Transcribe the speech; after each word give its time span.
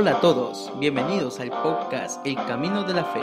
Hola 0.00 0.12
a 0.12 0.20
todos, 0.20 0.70
bienvenidos 0.78 1.40
al 1.40 1.50
podcast 1.50 2.24
El 2.24 2.36
Camino 2.36 2.84
de 2.84 2.94
la 2.94 3.02
Fe. 3.02 3.20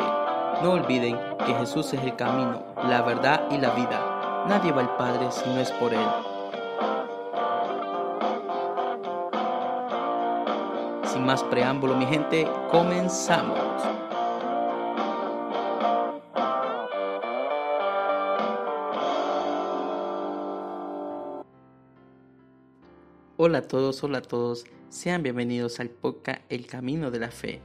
No 0.62 0.74
olviden 0.74 1.17
que 1.46 1.54
Jesús 1.54 1.94
es 1.94 2.04
el 2.04 2.18
camino, 2.18 2.66
la 2.89 3.02
verdad 3.02 3.48
y 3.50 3.57
la 3.59 3.70
vida. 3.70 4.46
Nadie 4.50 4.73
va 4.73 4.82
al 4.82 4.98
Padre 4.98 5.32
si 5.32 5.50
no 5.52 5.61
es 5.61 5.71
por 5.71 5.93
Él. 5.93 6.05
Sin 11.05 11.25
más 11.25 11.46
preámbulo, 11.46 11.96
mi 11.96 12.05
gente, 12.07 12.46
comenzamos. 12.70 13.57
Hola 23.38 23.60
a 23.60 23.62
todos, 23.62 24.04
hola 24.04 24.18
a 24.18 24.21
todos, 24.21 24.66
sean 24.89 25.23
bienvenidos 25.23 25.79
al 25.79 25.89
podcast 25.89 26.41
El 26.49 26.67
Camino 26.67 27.12
de 27.12 27.20
la 27.20 27.30
Fe. 27.30 27.62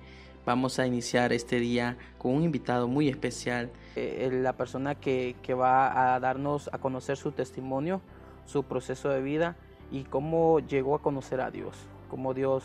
Vamos 0.46 0.78
a 0.78 0.86
iniciar 0.86 1.32
este 1.32 1.60
día 1.60 1.96
con 2.18 2.34
un 2.34 2.42
invitado 2.42 2.88
muy 2.88 3.08
especial, 3.08 3.70
eh, 3.96 4.30
la 4.32 4.56
persona 4.56 4.94
que, 4.94 5.36
que, 5.42 5.54
va 5.54 6.14
a 6.14 6.20
darnos 6.20 6.70
a 6.72 6.78
conocer 6.78 7.16
su 7.16 7.32
testimonio, 7.32 8.00
su 8.46 8.64
proceso 8.64 9.10
de 9.10 9.20
vida 9.20 9.56
y 9.90 10.04
cómo 10.04 10.60
llegó 10.60 10.94
a 10.94 11.02
conocer 11.02 11.40
a 11.40 11.50
Dios, 11.50 11.76
cómo 12.08 12.34
Dios 12.34 12.64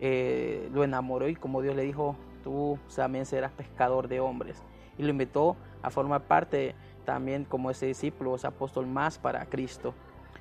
eh, 0.00 0.68
lo 0.72 0.84
enamoró 0.84 1.28
y 1.28 1.34
cómo 1.34 1.62
Dios 1.62 1.74
le 1.74 1.82
dijo, 1.82 2.16
tú 2.44 2.78
también 2.94 3.26
serás 3.26 3.52
pescador 3.52 4.08
de 4.08 4.20
hombres. 4.20 4.62
Y 4.98 5.02
lo 5.02 5.10
invitó 5.10 5.56
a 5.82 5.90
formar 5.90 6.22
parte 6.22 6.74
también 7.04 7.44
como 7.44 7.70
ese 7.70 7.86
discípulo, 7.86 8.34
ese 8.34 8.46
apóstol 8.46 8.86
más 8.86 9.18
para 9.18 9.46
Cristo. 9.46 9.94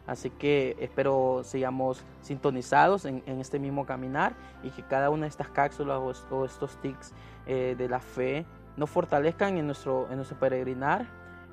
Así 0.08 0.30
que 0.30 0.76
espero 0.80 1.42
sigamos 1.44 2.04
sintonizados 2.22 3.06
en, 3.06 3.24
este 3.26 3.58
mismo 3.60 3.86
caminar 3.86 4.36
y 4.62 4.70
que 4.70 4.84
cada 4.84 5.10
una 5.10 5.24
de 5.24 5.30
estas 5.30 5.50
cápsulas 5.50 6.00
o, 6.30 6.46
estos 6.46 6.78
tics 6.82 7.14
eh, 7.48 7.76
de 7.78 7.90
la 7.90 8.00
fe 8.00 8.46
nos 8.78 8.90
fortalezcan 8.90 9.58
en 9.58 9.66
nuestro, 9.66 10.08
en 10.10 10.18
nuestro 10.18 10.38
peregrinar, 10.38 11.08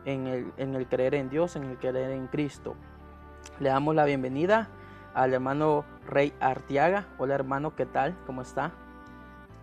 en 0.04 0.26
el, 0.26 0.52
en 0.58 0.74
el 0.74 0.86
creer 0.86 1.14
en 1.14 1.30
Dios, 1.30 1.56
en 1.56 1.64
el 1.64 1.78
creer 1.78 2.10
en 2.10 2.26
Cristo. 2.26 2.74
Le 3.58 3.70
damos 3.70 3.94
la 3.94 4.04
bienvenida 4.04 4.68
al 5.14 5.32
hermano 5.32 5.84
Rey 6.06 6.32
Artiaga. 6.40 7.06
Hola 7.18 7.34
hermano, 7.34 7.74
¿qué 7.74 7.86
tal? 7.86 8.16
¿Cómo 8.26 8.42
está? 8.42 8.72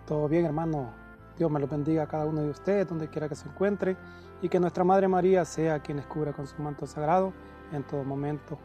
Todo 0.07 0.27
bien 0.27 0.45
hermano. 0.45 0.93
Dios 1.37 1.49
me 1.51 1.59
lo 1.59 1.67
bendiga 1.67 2.03
a 2.03 2.07
cada 2.07 2.25
uno 2.25 2.41
de 2.41 2.49
ustedes, 2.49 2.87
donde 2.87 3.07
quiera 3.07 3.29
que 3.29 3.35
se 3.35 3.47
encuentre, 3.47 3.95
y 4.41 4.49
que 4.49 4.59
nuestra 4.59 4.83
Madre 4.83 5.07
María 5.07 5.45
sea 5.45 5.79
quien 5.79 5.97
les 5.97 6.05
cubra 6.05 6.33
con 6.33 6.47
su 6.47 6.61
manto 6.61 6.85
sagrado 6.85 7.33
en 7.71 7.83
todo 7.83 8.03
momento. 8.03 8.57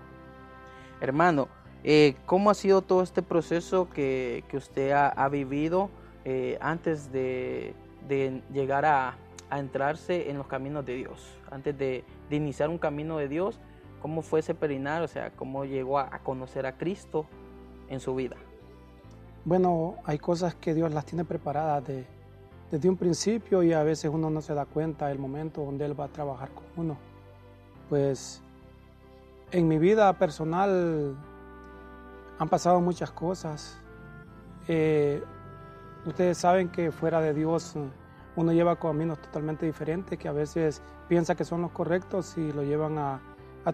Hermano, 1.00 1.48
eh, 1.82 2.16
¿cómo 2.24 2.50
ha 2.50 2.54
sido 2.54 2.80
todo 2.80 3.02
este 3.02 3.22
proceso 3.22 3.90
que, 3.90 4.42
usted 4.52 4.92
ha, 4.92 5.28
vivido 5.28 5.90
eh, 6.24 6.56
antes 6.60 7.12
de, 7.12 7.74
llegar 8.52 8.86
a, 8.86 9.18
entrarse 9.50 10.30
en 10.30 10.38
los 10.38 10.46
caminos 10.46 10.86
de 10.86 10.94
Dios? 10.94 11.38
Antes 11.50 11.76
de, 11.76 12.04
iniciar 12.30 12.70
un 12.70 12.78
camino 12.78 13.18
de 13.18 13.28
Dios, 13.28 13.60
¿cómo 14.00 14.22
fue 14.22 14.40
ese 14.40 14.54
perinar? 14.54 15.02
O 15.02 15.08
sea, 15.08 15.30
¿cómo 15.30 15.64
llegó 15.64 15.98
a, 15.98 16.18
conocer 16.20 16.64
a 16.64 16.76
Cristo 16.76 17.26
en 17.88 18.00
su 18.00 18.14
vida? 18.14 18.36
Bueno, 19.44 19.96
hay 20.04 20.18
cosas 20.18 20.54
que 20.54 20.72
Dios 20.72 20.90
las 20.92 21.04
tiene 21.04 21.26
preparadas 21.26 21.84
desde 22.70 22.88
un 22.88 22.96
principio 22.96 23.62
y 23.62 23.74
a 23.74 23.82
veces 23.82 24.10
uno 24.10 24.30
no 24.30 24.40
se 24.40 24.54
da 24.54 24.64
cuenta 24.64 25.08
del 25.08 25.18
momento 25.18 25.62
donde 25.62 25.84
Él 25.84 25.98
va 25.98 26.06
a 26.06 26.08
trabajar 26.08 26.48
con 26.48 26.64
uno. 26.76 26.96
Pues 27.90 28.42
en 29.50 29.68
mi 29.68 29.78
vida 29.78 30.12
personal 30.14 31.16
han 32.38 32.48
pasado 32.48 32.80
muchas 32.80 33.10
cosas. 33.10 33.80
Eh, 34.68 35.22
ustedes 36.06 36.38
saben 36.38 36.68
que 36.68 36.90
fuera 36.90 37.20
de 37.20 37.34
Dios 37.34 37.74
uno 38.36 38.52
lleva 38.52 38.76
caminos 38.76 39.18
totalmente 39.20 39.66
diferentes 39.66 40.18
que 40.18 40.28
a 40.28 40.32
veces 40.32 40.82
piensa 41.08 41.34
que 41.34 41.44
son 41.44 41.62
los 41.62 41.70
correctos 41.70 42.36
y 42.36 42.52
lo 42.52 42.62
llevan 42.62 42.98
a, 42.98 43.20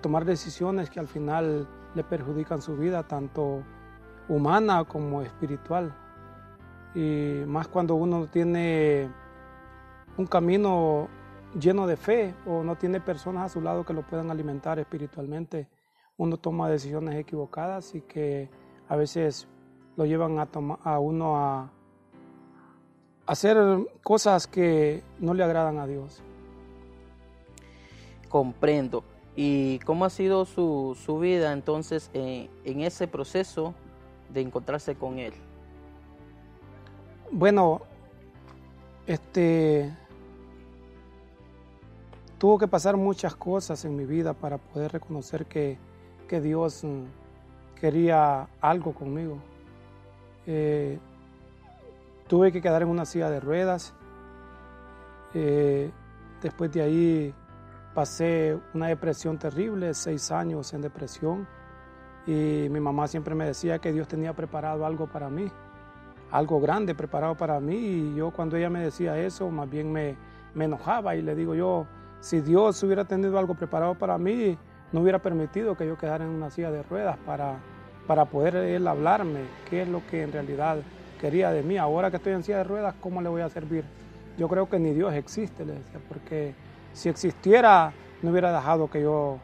tomar 0.00 0.24
decisiones 0.24 0.88
que 0.88 1.00
al 1.00 1.08
final 1.08 1.66
le 1.96 2.04
perjudican 2.04 2.62
su 2.62 2.76
vida, 2.76 3.02
tanto 3.02 3.64
humana 4.28 4.84
como 4.84 5.22
espiritual. 5.22 5.92
Y 6.94 7.42
más 7.46 7.66
cuando 7.66 7.96
uno 7.96 8.28
tiene 8.28 9.10
un 10.16 10.26
camino 10.26 11.08
lleno 11.58 11.86
de 11.86 11.96
fe 11.96 12.34
o 12.46 12.62
no 12.62 12.76
tiene 12.76 13.00
personas 13.00 13.46
a 13.46 13.48
su 13.48 13.60
lado 13.60 13.84
que 13.84 13.92
lo 13.92 14.06
puedan 14.06 14.30
alimentar 14.30 14.78
espiritualmente, 14.78 15.68
uno 16.16 16.36
toma 16.36 16.68
decisiones 16.68 17.16
equivocadas 17.16 17.94
y 17.94 18.02
que 18.02 18.50
a 18.88 18.96
veces 18.96 19.48
lo 19.96 20.04
llevan 20.04 20.38
a, 20.38 20.48
a 20.84 20.98
uno 20.98 21.36
a 21.36 21.70
hacer 23.26 23.56
cosas 24.02 24.46
que 24.46 25.02
no 25.18 25.34
le 25.34 25.44
agradan 25.44 25.78
a 25.78 25.86
Dios. 25.86 26.22
Comprendo. 28.28 29.04
¿Y 29.36 29.78
cómo 29.80 30.04
ha 30.04 30.10
sido 30.10 30.44
su, 30.44 31.18
vida 31.20 31.52
entonces 31.52 32.10
en, 32.12 32.50
en 32.64 32.80
ese 32.82 33.06
proceso 33.06 33.74
de 34.32 34.40
encontrarse 34.40 34.96
con 34.96 35.18
Él? 35.18 35.32
Bueno, 37.30 37.82
este, 39.06 39.92
Tuvo 42.40 42.56
que 42.56 42.66
pasar 42.66 42.96
muchas 42.96 43.36
cosas 43.36 43.84
en 43.84 43.94
mi 43.94 44.06
vida 44.06 44.32
para 44.32 44.56
poder 44.56 44.92
reconocer 44.92 45.44
que, 45.44 45.76
Dios 46.40 46.84
mm, 46.84 47.02
quería 47.78 48.48
algo 48.62 48.94
conmigo. 48.94 49.36
Eh, 50.46 50.98
tuve 52.28 52.50
que 52.50 52.62
quedar 52.62 52.80
en 52.80 52.88
una 52.88 53.04
silla 53.04 53.28
de 53.28 53.40
ruedas. 53.40 53.92
Eh, 55.34 55.90
después 56.40 56.72
de 56.72 56.80
ahí 56.80 57.34
pasé 57.92 58.58
una 58.72 58.86
depresión 58.86 59.38
terrible, 59.38 59.92
seis 59.92 60.30
años 60.30 60.72
en 60.72 60.80
depresión. 60.80 61.46
Y 62.26 62.68
mi 62.70 62.80
mamá 62.80 63.06
siempre 63.06 63.34
me 63.34 63.44
decía 63.44 63.80
que 63.80 63.92
Dios 63.92 64.08
tenía 64.08 64.32
preparado 64.32 64.86
algo 64.86 65.06
para 65.06 65.28
mí, 65.28 65.52
algo 66.30 66.58
grande 66.58 66.94
preparado 66.94 67.34
para 67.34 67.60
mí. 67.60 67.76
Y 67.76 68.14
yo 68.14 68.30
cuando 68.30 68.56
ella 68.56 68.70
me 68.70 68.80
decía 68.80 69.18
eso, 69.18 69.50
más 69.50 69.68
bien 69.68 69.92
me, 69.92 70.16
me 70.54 70.64
enojaba 70.64 71.14
y 71.16 71.20
le 71.20 71.34
digo 71.34 71.54
yo, 71.54 71.86
si 72.20 72.40
Dios 72.40 72.82
hubiera 72.82 73.04
tenido 73.04 73.38
algo 73.38 73.54
preparado 73.54 73.94
para 73.94 74.18
mí, 74.18 74.56
no 74.92 75.00
hubiera 75.00 75.18
permitido 75.18 75.76
que 75.76 75.86
yo 75.86 75.96
quedara 75.96 76.24
en 76.24 76.30
una 76.30 76.50
silla 76.50 76.70
de 76.70 76.82
ruedas 76.82 77.16
para, 77.24 77.58
para 78.06 78.24
poder 78.26 78.56
Él 78.56 78.86
hablarme 78.86 79.40
qué 79.68 79.82
es 79.82 79.88
lo 79.88 80.02
que 80.06 80.22
en 80.22 80.32
realidad 80.32 80.78
quería 81.20 81.50
de 81.50 81.62
mí. 81.62 81.76
Ahora 81.76 82.10
que 82.10 82.16
estoy 82.16 82.32
en 82.32 82.42
silla 82.42 82.58
de 82.58 82.64
ruedas, 82.64 82.94
¿cómo 83.00 83.22
le 83.22 83.28
voy 83.28 83.42
a 83.42 83.48
servir? 83.48 83.84
Yo 84.36 84.48
creo 84.48 84.68
que 84.68 84.78
ni 84.78 84.92
Dios 84.92 85.14
existe, 85.14 85.64
le 85.64 85.74
decía, 85.74 86.00
porque 86.08 86.54
si 86.92 87.08
existiera, 87.08 87.92
no 88.22 88.30
hubiera 88.30 88.52
dejado 88.52 88.90
que 88.90 89.02
yo 89.02 89.38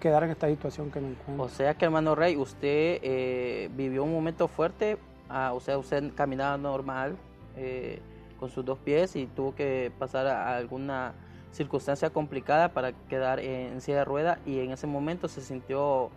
quedara 0.00 0.26
en 0.26 0.32
esta 0.32 0.48
situación 0.48 0.90
que 0.90 1.00
me 1.00 1.10
encuentro. 1.10 1.44
O 1.44 1.48
sea 1.48 1.74
que, 1.74 1.86
hermano 1.86 2.14
Rey, 2.14 2.36
usted 2.36 2.98
eh, 3.02 3.70
vivió 3.74 4.04
un 4.04 4.12
momento 4.12 4.48
fuerte, 4.48 4.98
ah, 5.28 5.52
o 5.54 5.60
sea, 5.60 5.78
usted 5.78 6.12
caminaba 6.14 6.58
normal 6.58 7.16
eh, 7.56 8.00
con 8.38 8.50
sus 8.50 8.64
dos 8.64 8.78
pies 8.78 9.16
y 9.16 9.26
tuvo 9.26 9.54
que 9.54 9.90
pasar 9.98 10.26
a 10.26 10.56
alguna 10.56 11.14
circunstancia 11.54 12.10
complicada 12.10 12.70
para 12.70 12.92
quedar 12.92 13.38
en 13.38 13.80
silla 13.80 13.98
de 13.98 14.04
rueda 14.04 14.38
y 14.44 14.58
en 14.58 14.72
ese 14.72 14.86
momento 14.86 15.28
se 15.28 15.40
sintió 15.40 16.10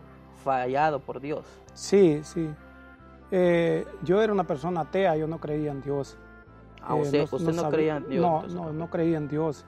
fallado 0.43 0.99
por 0.99 1.21
Dios. 1.21 1.45
Sí, 1.73 2.21
sí. 2.23 2.49
Eh, 3.31 3.85
yo 4.03 4.21
era 4.21 4.33
una 4.33 4.45
persona 4.45 4.81
atea, 4.81 5.15
yo 5.15 5.27
no 5.27 5.39
creía 5.39 5.71
en 5.71 5.81
Dios. 5.81 6.17
Ah, 6.81 6.95
usted, 6.95 7.27
no, 7.29 7.37
usted 7.37 7.53
no, 7.53 7.69
creía 7.69 7.97
en 7.97 8.09
Dios. 8.09 8.21
No, 8.21 8.47
no, 8.47 8.73
no 8.73 8.89
creía 8.89 9.17
en 9.17 9.27
Dios. 9.27 9.65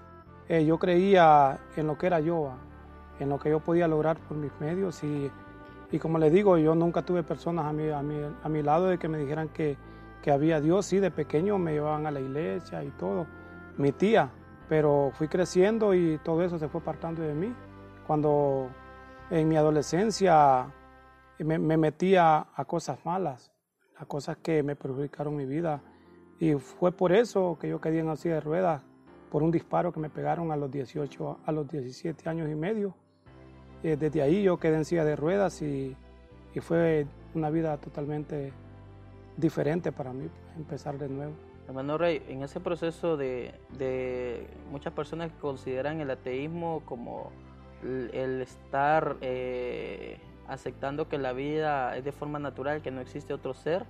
Eh, 0.47 0.65
yo 0.65 0.79
creía 0.79 1.59
en 1.75 1.85
lo 1.85 1.97
que 1.97 2.07
era 2.07 2.19
yo, 2.19 2.53
en 3.19 3.29
lo 3.29 3.37
que 3.37 3.49
yo 3.49 3.59
podía 3.59 3.87
lograr 3.87 4.17
por 4.17 4.37
mis 4.37 4.51
medios 4.59 5.03
y, 5.03 5.29
y 5.91 5.99
como 5.99 6.17
le 6.17 6.31
digo, 6.31 6.57
yo 6.57 6.73
nunca 6.73 7.03
tuve 7.03 7.21
personas 7.21 7.65
a 7.65 7.73
mi, 7.73 7.89
a 7.89 8.01
mi, 8.01 8.15
a 8.41 8.49
mi 8.49 8.63
lado 8.63 8.87
de 8.87 8.97
que 8.97 9.07
me 9.07 9.19
dijeran 9.19 9.49
que, 9.49 9.77
que 10.23 10.31
había 10.31 10.59
Dios. 10.61 10.87
Sí, 10.87 10.99
de 10.99 11.11
pequeño 11.11 11.59
me 11.59 11.73
llevaban 11.73 12.07
a 12.07 12.11
la 12.11 12.21
iglesia 12.21 12.83
y 12.83 12.89
todo. 12.91 13.27
Mi 13.77 13.91
tía, 13.91 14.31
pero 14.69 15.09
fui 15.13 15.27
creciendo 15.27 15.95
y 15.95 16.19
todo 16.19 16.43
eso 16.43 16.59
se 16.59 16.69
fue 16.69 16.79
apartando 16.79 17.23
de 17.23 17.33
mí. 17.33 17.53
Cuando 18.05 18.69
en 19.31 19.49
mi 19.49 19.57
adolescencia 19.57 20.71
me, 21.39 21.57
metía 21.77 22.47
a 22.55 22.65
cosas 22.65 23.03
malas, 23.03 23.51
a 23.97 24.05
cosas 24.05 24.37
que 24.37 24.61
me 24.61 24.75
perjudicaron 24.75 25.35
mi 25.35 25.45
vida. 25.45 25.81
Y 26.39 26.53
fue 26.53 26.91
por 26.91 27.11
eso 27.11 27.57
que 27.59 27.67
yo 27.67 27.81
quedé 27.81 27.99
en 27.99 28.07
la 28.07 28.15
silla 28.15 28.35
de 28.35 28.41
ruedas, 28.41 28.83
por 29.31 29.43
un 29.43 29.51
disparo 29.51 29.91
que 29.91 29.99
me 29.99 30.09
pegaron 30.09 30.51
a 30.51 30.55
los 30.55 30.71
18, 30.71 31.39
a 31.45 31.51
los 31.51 31.67
17 31.67 32.29
años 32.29 32.49
y 32.49 32.55
medio. 32.55 32.95
Eh, 33.83 33.97
desde 33.97 34.21
ahí 34.21 34.43
yo 34.43 34.57
quedé 34.57 34.77
en 34.77 34.85
silla 34.85 35.03
de 35.03 35.15
ruedas 35.15 35.61
y 35.61 35.95
fue 36.61 37.07
una 37.33 37.49
vida 37.49 37.77
totalmente 37.77 38.51
diferente 39.37 39.91
para 39.91 40.11
mí, 40.13 40.29
empezar 40.57 40.97
de 40.97 41.07
nuevo. 41.09 41.48
Hermano 41.69 41.99
Rey, 41.99 42.23
en 42.27 42.41
ese 42.41 42.59
proceso 42.59 43.15
de, 43.15 43.53
muchas 44.71 44.91
personas 44.91 45.31
consideran 45.39 46.01
el 46.01 46.09
ateísmo 46.09 46.81
como 46.83 47.31
el, 47.83 48.41
estar 48.41 49.17
eh, 49.21 50.17
aceptando 50.47 51.07
que 51.07 51.19
la 51.19 51.31
vida 51.31 51.95
es 51.95 52.03
de 52.03 52.11
forma 52.11 52.39
natural, 52.39 52.81
que 52.81 52.89
no 52.89 53.01
existe 53.01 53.35
otro 53.35 53.53
ser, 53.53 53.85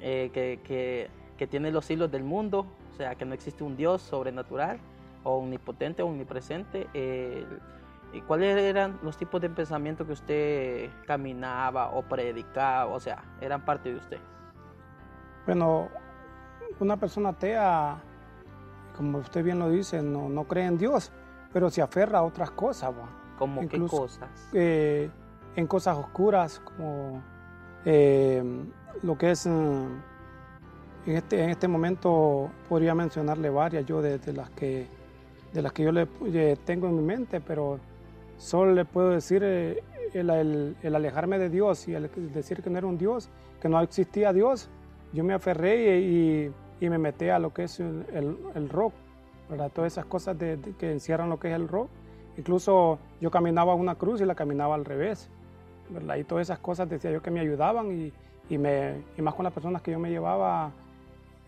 eh, 0.00 0.30
que, 0.32 1.10
tiene 1.46 1.70
los 1.72 1.90
hilos 1.90 2.10
del 2.10 2.24
mundo, 2.24 2.64
o 2.90 2.96
sea, 2.96 3.16
que 3.16 3.26
no 3.26 3.34
existe 3.34 3.62
un 3.64 3.76
Dios 3.76 4.00
sobrenatural 4.00 4.78
o 5.24 5.34
omnipotente 5.34 6.02
o 6.02 6.06
omnipresente. 6.06 6.86
¿Y 8.14 8.20
cuáles 8.22 8.56
eran 8.56 8.98
los 9.02 9.18
tipos 9.18 9.42
de 9.42 9.50
pensamiento 9.50 10.06
que 10.06 10.12
usted 10.14 10.88
caminaba 11.06 11.90
o 11.90 12.00
predicaba? 12.00 12.86
O 12.86 12.98
sea, 12.98 13.22
eran 13.42 13.62
parte 13.62 13.90
de 13.90 13.96
usted. 13.96 14.18
Bueno, 15.44 15.90
una 16.80 16.96
persona 16.96 17.30
atea, 17.30 17.98
como 18.96 19.18
usted 19.18 19.44
bien 19.44 19.58
lo 19.58 19.70
dice, 19.70 20.02
no, 20.02 20.28
no 20.28 20.44
cree 20.44 20.66
en 20.66 20.78
Dios, 20.78 21.10
pero 21.52 21.70
se 21.70 21.82
aferra 21.82 22.18
a 22.18 22.22
otras 22.22 22.50
cosas. 22.50 22.92
¿Cómo 23.38 23.68
qué 23.68 23.78
cosas? 23.86 24.28
Eh, 24.52 25.10
en 25.54 25.66
cosas 25.66 25.96
oscuras, 25.96 26.60
como 26.60 27.22
eh, 27.84 28.42
lo 29.02 29.16
que 29.16 29.30
es... 29.30 29.46
Eh, 29.46 29.86
en 31.06 31.16
este, 31.16 31.42
en 31.42 31.50
este 31.50 31.68
momento 31.68 32.50
podría 32.68 32.94
mencionarle 32.94 33.48
varias 33.48 33.86
yo 33.86 34.02
de, 34.02 34.20
las 34.34 34.50
que 34.50 34.86
de 35.54 35.62
las 35.62 35.72
que 35.72 35.84
yo 35.84 35.92
le, 35.92 36.06
tengo 36.56 36.86
en 36.88 36.96
mi 36.96 37.02
mente, 37.02 37.40
pero 37.40 37.78
solo 38.36 38.74
le 38.74 38.84
puedo 38.84 39.10
decir 39.10 39.42
el, 39.42 40.76
el, 40.82 40.94
alejarme 40.94 41.38
de 41.38 41.48
Dios 41.48 41.88
y 41.88 41.94
el 41.94 42.10
decir 42.34 42.62
que 42.62 42.68
no 42.68 42.76
era 42.76 42.86
un 42.86 42.98
Dios, 42.98 43.30
que 43.60 43.70
no 43.70 43.80
existía 43.80 44.34
Dios. 44.34 44.68
Yo 45.12 45.24
me 45.24 45.34
aferré 45.34 46.00
y, 46.00 46.52
y 46.80 46.88
me 46.90 46.98
metí 46.98 47.28
a 47.28 47.38
lo 47.38 47.52
que 47.52 47.64
es 47.64 47.80
el, 47.80 48.36
el 48.54 48.68
rock, 48.68 48.92
¿verdad? 49.48 49.70
todas 49.74 49.92
esas 49.92 50.04
cosas 50.04 50.38
de, 50.38 50.58
que 50.78 50.92
encierran 50.92 51.28
lo 51.30 51.38
que 51.38 51.48
es 51.48 51.54
el 51.54 51.68
rock. 51.68 51.88
Incluso 52.36 52.98
yo 53.20 53.30
caminaba 53.30 53.74
una 53.74 53.96
cruz 53.96 54.20
y 54.20 54.24
la 54.24 54.34
caminaba 54.34 54.74
al 54.74 54.84
revés. 54.84 55.30
¿verdad? 55.90 56.16
Y 56.16 56.24
todas 56.24 56.42
esas 56.42 56.58
cosas 56.58 56.88
decía 56.88 57.10
yo 57.10 57.22
que 57.22 57.30
me 57.30 57.40
ayudaban 57.40 57.90
y, 57.90 58.12
y, 58.48 58.58
me, 58.58 59.02
y 59.16 59.22
más 59.22 59.34
con 59.34 59.44
las 59.44 59.52
personas 59.52 59.82
que 59.82 59.90
yo 59.90 59.98
me 59.98 60.10
llevaba, 60.10 60.72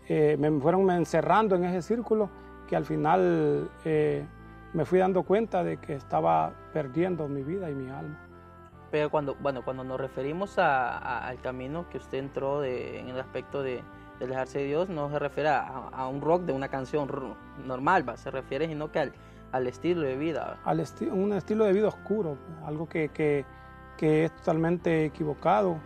eh, 0.07 0.35
me 0.39 0.51
fueron 0.59 0.89
encerrando 0.91 1.55
en 1.55 1.65
ese 1.65 1.81
círculo 1.81 2.29
que 2.67 2.75
al 2.75 2.85
final 2.85 3.69
eh, 3.85 4.25
me 4.73 4.85
fui 4.85 4.99
dando 4.99 5.23
cuenta 5.23 5.63
de 5.63 5.77
que 5.77 5.93
estaba 5.95 6.53
perdiendo 6.73 7.27
mi 7.27 7.43
vida 7.43 7.69
y 7.69 7.75
mi 7.75 7.89
alma. 7.89 8.17
Pero 8.91 9.09
cuando, 9.09 9.35
bueno, 9.35 9.63
cuando 9.63 9.83
nos 9.83 9.99
referimos 9.99 10.59
a, 10.59 11.25
al 11.25 11.39
camino 11.41 11.87
que 11.89 11.97
usted 11.97 12.17
entró 12.17 12.59
de, 12.59 12.99
en 12.99 13.07
el 13.07 13.19
aspecto 13.19 13.63
de, 13.63 13.81
de 14.19 14.25
alejarse 14.25 14.59
de 14.59 14.65
Dios, 14.65 14.89
no 14.89 15.09
se 15.09 15.17
refiere 15.17 15.49
a, 15.49 16.07
un 16.07 16.21
rock 16.21 16.43
de 16.43 16.53
una 16.53 16.67
canción 16.67 17.09
normal, 17.65 18.07
¿va? 18.07 18.17
se 18.17 18.29
refiere 18.29 18.67
sino 18.67 18.91
que 18.91 18.99
al, 18.99 19.13
al 19.51 19.67
estilo 19.67 20.01
de 20.01 20.15
vida. 20.15 20.59
Al 20.63 20.83
un 21.11 21.33
estilo 21.33 21.65
de 21.65 21.73
vida 21.73 21.87
oscuro, 21.87 22.37
algo 22.65 22.87
que, 22.87 23.09
que, 23.09 23.45
que, 23.97 24.25
es 24.25 24.35
totalmente 24.35 25.05
equivocado, 25.05 25.79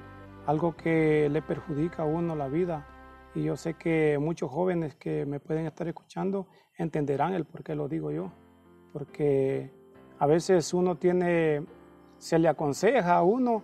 algo 0.47 0.75
que 0.75 1.29
le 1.29 1.41
perjudica 1.41 2.03
a 2.03 2.05
uno 2.05 2.35
la 2.35 2.47
vida. 2.47 2.85
Y 3.33 3.43
yo 3.43 3.55
sé 3.55 3.73
que 3.73 4.17
muchos 4.19 4.49
jóvenes 4.49 4.95
que 4.95 5.25
me 5.25 5.39
pueden 5.39 5.65
estar 5.65 5.87
escuchando 5.87 6.47
entenderán 6.77 7.33
el 7.33 7.45
por 7.45 7.63
qué 7.63 7.75
lo 7.75 7.87
digo 7.87 8.11
yo. 8.11 8.31
Porque 8.93 9.71
a 10.19 10.27
veces 10.27 10.73
uno 10.73 10.97
tiene, 10.97 11.65
se 12.25 12.39
le 12.39 12.47
aconseja 12.47 13.17
a 13.17 13.21
uno 13.21 13.61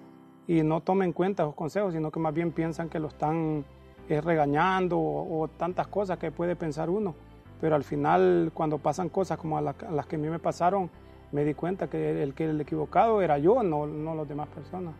y 0.47 0.61
no 0.61 0.81
toma 0.81 1.03
en 1.03 1.13
cuenta 1.13 1.43
los 1.43 1.55
consejos, 1.55 1.95
sino 1.95 2.11
que 2.11 2.19
más 2.19 2.31
bien 2.31 2.51
piensan 2.51 2.89
que 2.89 2.99
lo 2.99 3.07
están 3.07 3.65
eh, 4.07 4.21
regañando 4.21 4.99
o, 4.99 5.49
tantas 5.57 5.87
cosas 5.87 6.19
que 6.19 6.29
puede 6.29 6.55
pensar 6.55 6.87
uno 6.87 7.15
pero 7.59 7.75
al 7.75 7.83
final 7.83 8.51
cuando 8.53 8.77
pasan 8.77 9.09
cosas 9.09 9.39
como 9.39 9.57
a, 9.57 9.61
las 9.61 10.05
que 10.07 10.15
a 10.15 10.19
mí 10.19 10.29
me 10.29 10.37
pasaron, 10.37 10.91
me 11.31 11.43
di 11.43 11.55
cuenta 11.55 11.87
que 11.87 12.21
el 12.21 12.33
que 12.35 12.45
el 12.45 12.61
equivocado 12.61 13.21
era 13.21 13.39
yo, 13.39 13.61
no, 13.63 13.85
no 13.85 14.15
las 14.15 14.27
demás 14.27 14.47
personas. 14.47 14.93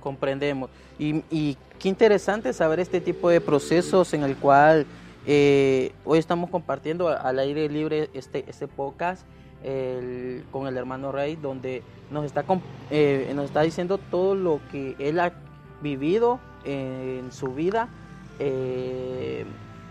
Comprendemos. 0.00 0.70
Y, 0.98 1.56
qué 1.78 1.88
interesante 1.88 2.52
saber 2.52 2.80
este 2.80 3.00
tipo 3.00 3.28
de 3.28 3.40
procesos 3.40 4.12
en 4.12 4.24
el 4.24 4.36
cual 4.36 4.86
eh, 5.24 5.92
hoy 6.04 6.18
estamos 6.18 6.50
compartiendo 6.50 7.08
al 7.08 7.38
aire 7.38 7.68
libre 7.68 8.10
este, 8.12 8.44
este 8.48 8.66
podcast 8.66 9.24
con 10.50 10.66
el 10.66 10.76
hermano 10.76 11.10
Rey, 11.12 11.36
donde 11.36 11.82
nos 12.10 12.24
está, 12.24 12.44
eh, 12.90 13.32
nos 13.34 13.46
está 13.46 13.62
diciendo 13.62 13.98
todo 13.98 14.34
lo 14.34 14.60
que 14.70 14.94
él 14.98 15.18
ha 15.18 15.32
vivido 15.82 16.38
en 16.64 17.32
su 17.32 17.48
vida. 17.48 17.88
Eh, 18.38 19.44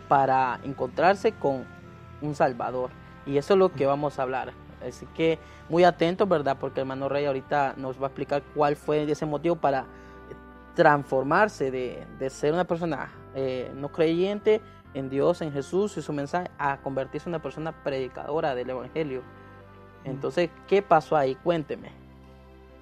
para 0.08 0.60
encontrarse 0.64 1.32
con 1.34 1.66
un 2.22 2.36
Salvador. 2.36 2.90
Y 3.26 3.38
eso 3.38 3.54
es 3.54 3.60
lo 3.60 3.72
que 3.72 3.86
vamos 3.86 4.20
a 4.20 4.24
hablar. 4.24 4.54
Así 4.88 5.06
que 5.16 5.40
muy 5.70 5.84
atentos, 5.84 6.30
¿verdad? 6.30 6.58
Porque 6.60 6.80
el 6.80 6.84
hermano 6.84 7.10
Rey 7.10 7.26
ahorita 7.26 7.74
nos 7.78 8.00
va 8.00 8.06
a 8.06 8.08
explicar 8.08 8.44
cuál 8.54 8.76
fue 8.76 9.10
ese 9.10 9.26
motivo 9.26 9.56
para 9.56 9.86
transformarse 10.76 11.72
de, 11.72 12.06
de 12.20 12.30
ser 12.30 12.54
una 12.54 12.66
persona 12.66 13.12
eh, 13.34 13.72
no 13.76 13.90
creyente 13.90 14.62
en 14.94 15.10
Dios, 15.10 15.42
en 15.42 15.52
Jesús 15.52 15.98
y 15.98 16.02
su 16.02 16.14
mensaje, 16.14 16.52
a 16.58 16.78
convertirse 16.78 17.28
en 17.28 17.36
una 17.36 17.42
persona 17.42 17.72
predicadora 17.72 18.54
del 18.54 18.70
Evangelio. 18.70 19.24
Entonces, 20.06 20.50
¿qué 20.68 20.82
pasó 20.82 21.18
ahí? 21.18 21.36
Cuénteme. 21.36 21.90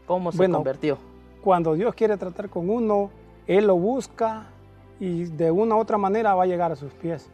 ¿Cómo 0.06 0.32
se 0.32 0.50
convirtió? 0.50 0.98
Cuando 1.42 1.74
Dios 1.74 1.96
quiere 1.96 2.18
tratar 2.18 2.50
con 2.50 2.70
uno, 2.70 3.10
Él 3.48 3.68
lo 3.68 3.76
busca, 3.76 4.48
y 5.00 5.26
de 5.26 5.52
una 5.52 5.76
u 5.76 5.80
otra 5.80 5.98
manera 5.98 6.36
va 6.36 6.44
a 6.44 6.46
llegar 6.46 6.72
a 6.72 6.76
sus 6.76 6.94
pies, 6.94 7.30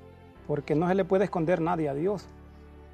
porque 0.47 0.75
no 0.75 0.87
se 0.87 0.95
le 0.95 1.05
puede 1.05 1.25
esconder 1.25 1.61
nadie 1.61 1.89
a 1.89 1.93
Dios. 1.93 2.27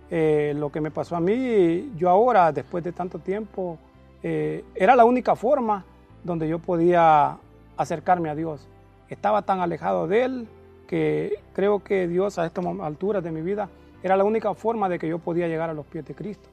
Eh, 0.10 0.54
lo 0.58 0.72
que 0.72 0.82
me 0.82 0.92
pasó 0.92 1.16
a 1.16 1.20
mí, 1.20 1.92
yo 1.98 2.10
ahora, 2.10 2.52
después 2.52 2.84
de 2.84 2.92
tanto 2.92 3.20
tiempo, 3.20 3.78
eh, 4.22 4.64
era 4.76 4.96
la 4.96 5.06
única 5.06 5.36
forma 5.36 5.86
donde 6.24 6.48
yo 6.48 6.60
podía 6.60 7.38
acercarme 7.78 8.30
a 8.30 8.36
Dios. 8.36 8.68
Estaba 9.10 9.44
tan 9.44 9.62
alejado 9.62 10.08
de 10.08 10.24
Él 10.24 10.48
que 10.88 11.40
creo 11.54 11.84
que 11.84 12.08
Dios 12.08 12.38
a 12.38 12.46
estas 12.46 12.66
alturas 12.66 13.24
de 13.24 13.32
mi 13.32 13.42
vida 13.42 13.70
era 14.04 14.16
la 14.18 14.24
única 14.24 14.54
forma 14.54 14.90
de 14.90 15.00
que 15.00 15.08
yo 15.08 15.20
podía 15.20 15.48
llegar 15.48 15.70
a 15.70 15.74
los 15.74 15.86
pies 15.86 16.06
de 16.06 16.14
Cristo. 16.14 16.50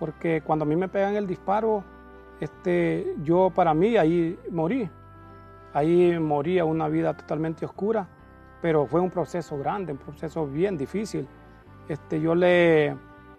Porque 0.00 0.42
cuando 0.44 0.64
a 0.64 0.66
mí 0.66 0.74
me 0.74 0.88
pegan 0.88 1.14
el 1.14 1.26
disparo, 1.26 1.84
este, 2.40 3.14
yo 3.22 3.52
para 3.54 3.74
mí 3.74 3.96
ahí 3.96 4.36
morí. 4.50 4.90
Ahí 5.72 6.18
moría 6.18 6.64
una 6.64 6.88
vida 6.88 7.14
totalmente 7.14 7.64
oscura, 7.64 8.08
pero 8.60 8.86
fue 8.86 9.00
un 9.00 9.10
proceso 9.10 9.56
grande, 9.58 9.92
un 9.92 9.98
proceso 9.98 10.46
bien 10.46 10.76
difícil. 10.76 11.28
Este, 11.88 12.20
yo 12.20 12.34
le, 12.34 12.96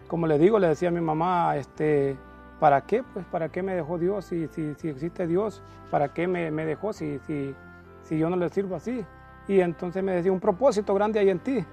como 0.07 0.27
le 0.27 0.37
digo, 0.37 0.59
le 0.59 0.69
decía 0.69 0.89
a 0.89 0.91
mi 0.91 1.01
mamá, 1.01 1.57
este, 1.57 2.15
¿para 2.59 2.81
qué? 2.81 3.03
Pues, 3.03 3.25
¿para 3.25 3.49
qué 3.49 3.63
me 3.63 3.73
dejó 3.73 3.97
Dios? 3.97 4.25
Si, 4.25 4.47
si, 4.47 4.75
si 4.75 4.87
existe 4.87 5.27
Dios, 5.27 5.61
¿para 5.89 6.13
qué 6.13 6.27
me, 6.27 6.51
me 6.51 6.65
dejó 6.65 6.93
si, 6.93 7.19
si, 7.27 7.53
si 8.03 8.17
yo 8.17 8.29
no 8.29 8.37
le 8.37 8.47
sirvo 8.49 8.75
así? 8.75 9.03
Y 9.47 9.59
entonces 9.59 10.03
me 10.03 10.13
decía, 10.13 10.31
un 10.31 10.39
propósito 10.39 10.93
grande 10.93 11.19
hay 11.19 11.29
en 11.31 11.39
ti. 11.39 11.65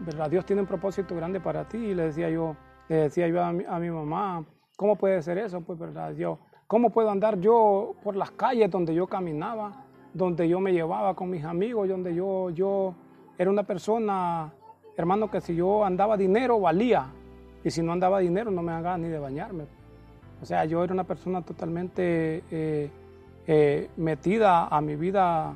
¿verdad? 0.00 0.30
Dios 0.30 0.44
tiene 0.44 0.62
un 0.62 0.68
propósito 0.68 1.14
grande 1.14 1.40
para 1.40 1.64
ti. 1.68 1.78
Y 1.78 1.94
le 1.94 2.04
decía 2.06 2.30
yo, 2.30 2.56
le 2.88 2.96
decía 2.96 3.28
yo 3.28 3.42
a 3.42 3.52
mi, 3.52 3.90
mamá, 3.90 4.44
¿cómo 4.76 4.96
puede 4.96 5.22
ser 5.22 5.38
eso? 5.38 5.60
Pues, 5.60 5.78
¿verdad? 5.78 6.14
Yo, 6.14 6.38
¿cómo 6.66 6.90
puedo 6.90 7.10
andar 7.10 7.40
yo 7.40 7.94
por 8.02 8.16
las 8.16 8.30
calles 8.30 8.70
donde 8.70 8.94
yo 8.94 9.06
caminaba? 9.06 9.84
donde 10.14 10.48
yo 10.48 10.60
me 10.60 10.72
llevaba 10.72 11.14
con 11.14 11.28
mis 11.28 11.44
amigos, 11.44 11.88
donde 11.88 12.14
yo, 12.14 12.50
yo 12.50 12.94
era 13.36 13.50
una 13.50 13.64
persona, 13.64 14.52
hermano, 14.96 15.28
que 15.28 15.40
si 15.40 15.56
yo 15.56 15.84
andaba 15.84 16.16
dinero 16.16 16.60
valía, 16.60 17.08
y 17.64 17.70
si 17.70 17.82
no 17.82 17.92
andaba 17.92 18.20
dinero 18.20 18.50
no 18.50 18.62
me 18.62 18.72
haga 18.72 18.96
ni 18.96 19.08
de 19.08 19.18
bañarme. 19.18 19.64
O 20.40 20.46
sea, 20.46 20.64
yo 20.66 20.84
era 20.84 20.92
una 20.92 21.04
persona 21.04 21.42
totalmente 21.42 22.44
eh, 22.50 22.90
eh, 23.46 23.90
metida 23.96 24.68
a 24.68 24.80
mi 24.80 24.94
vida, 24.94 25.54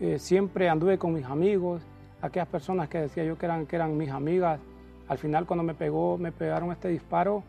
eh, 0.00 0.18
siempre 0.18 0.68
anduve 0.68 0.98
con 0.98 1.14
mis 1.14 1.24
amigos, 1.24 1.82
aquellas 2.20 2.48
personas 2.48 2.88
que 2.88 2.98
decía 2.98 3.24
yo 3.24 3.38
que 3.38 3.46
eran, 3.46 3.66
que 3.66 3.76
eran 3.76 3.96
mis 3.96 4.10
amigas, 4.10 4.58
al 5.08 5.18
final 5.18 5.46
cuando 5.46 5.62
me 5.62 5.74
pegó, 5.74 6.18
me 6.18 6.32
pegaron 6.32 6.72
este 6.72 6.88
disparo, 6.88 7.42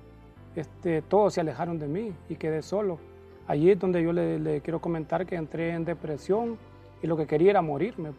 este, 0.55 1.01
todos 1.01 1.33
se 1.33 1.41
alejaron 1.41 1.79
de 1.79 1.87
mí 1.87 2.13
y 2.29 2.35
quedé 2.35 2.61
solo. 2.61 2.99
Allí 3.47 3.71
es 3.71 3.79
donde 3.79 4.03
yo 4.03 4.11
le, 4.11 4.61
quiero 4.61 4.79
comentar 4.79 5.25
que 5.25 5.35
entré 5.35 5.71
en 5.71 5.85
depresión 5.85 6.57
y 7.01 7.07
lo 7.07 7.15
que 7.15 7.27
quería 7.27 7.51
era 7.51 7.61
morirme. 7.61 8.11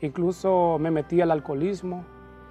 Incluso 0.00 0.78
me 0.80 0.90
metí 0.90 1.20
al 1.20 1.30
alcoholismo, 1.30 2.04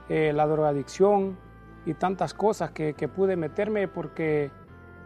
eh, 0.09 0.31
la 0.33 0.47
drogadicción 0.47 1.37
y 1.85 1.93
tantas 1.93 2.33
cosas 2.33 2.71
que, 2.71 2.93
pude 3.13 3.35
meterme 3.35 3.87
porque 3.87 4.49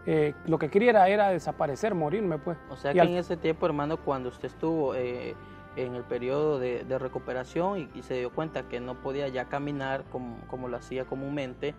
eh, 0.05 0.33
lo 0.45 0.59
que 0.59 0.69
quería 0.69 1.07
era, 1.07 1.29
desaparecer, 1.29 1.95
morirme. 1.95 2.38
Pues. 2.38 2.57
O 2.69 2.75
sea 2.75 2.93
que 2.93 2.99
en 2.99 3.17
ese 3.17 3.35
tiempo, 3.35 3.65
hermano, 3.65 3.97
cuando 3.97 4.29
usted 4.29 4.47
estuvo 4.47 4.95
eh, 4.95 5.35
en 5.75 5.95
el 5.95 6.03
periodo 6.03 6.59
de, 6.59 6.83
recuperación 6.99 7.89
y, 7.93 8.01
se 8.01 8.15
dio 8.15 8.31
cuenta 8.31 8.63
que 8.63 8.79
no 8.79 8.95
podía 8.95 9.27
ya 9.27 9.45
caminar 9.45 10.03
como, 10.11 10.38
como 10.47 10.67
lo 10.67 10.77
hacía 10.77 11.05
comúnmente, 11.05 11.75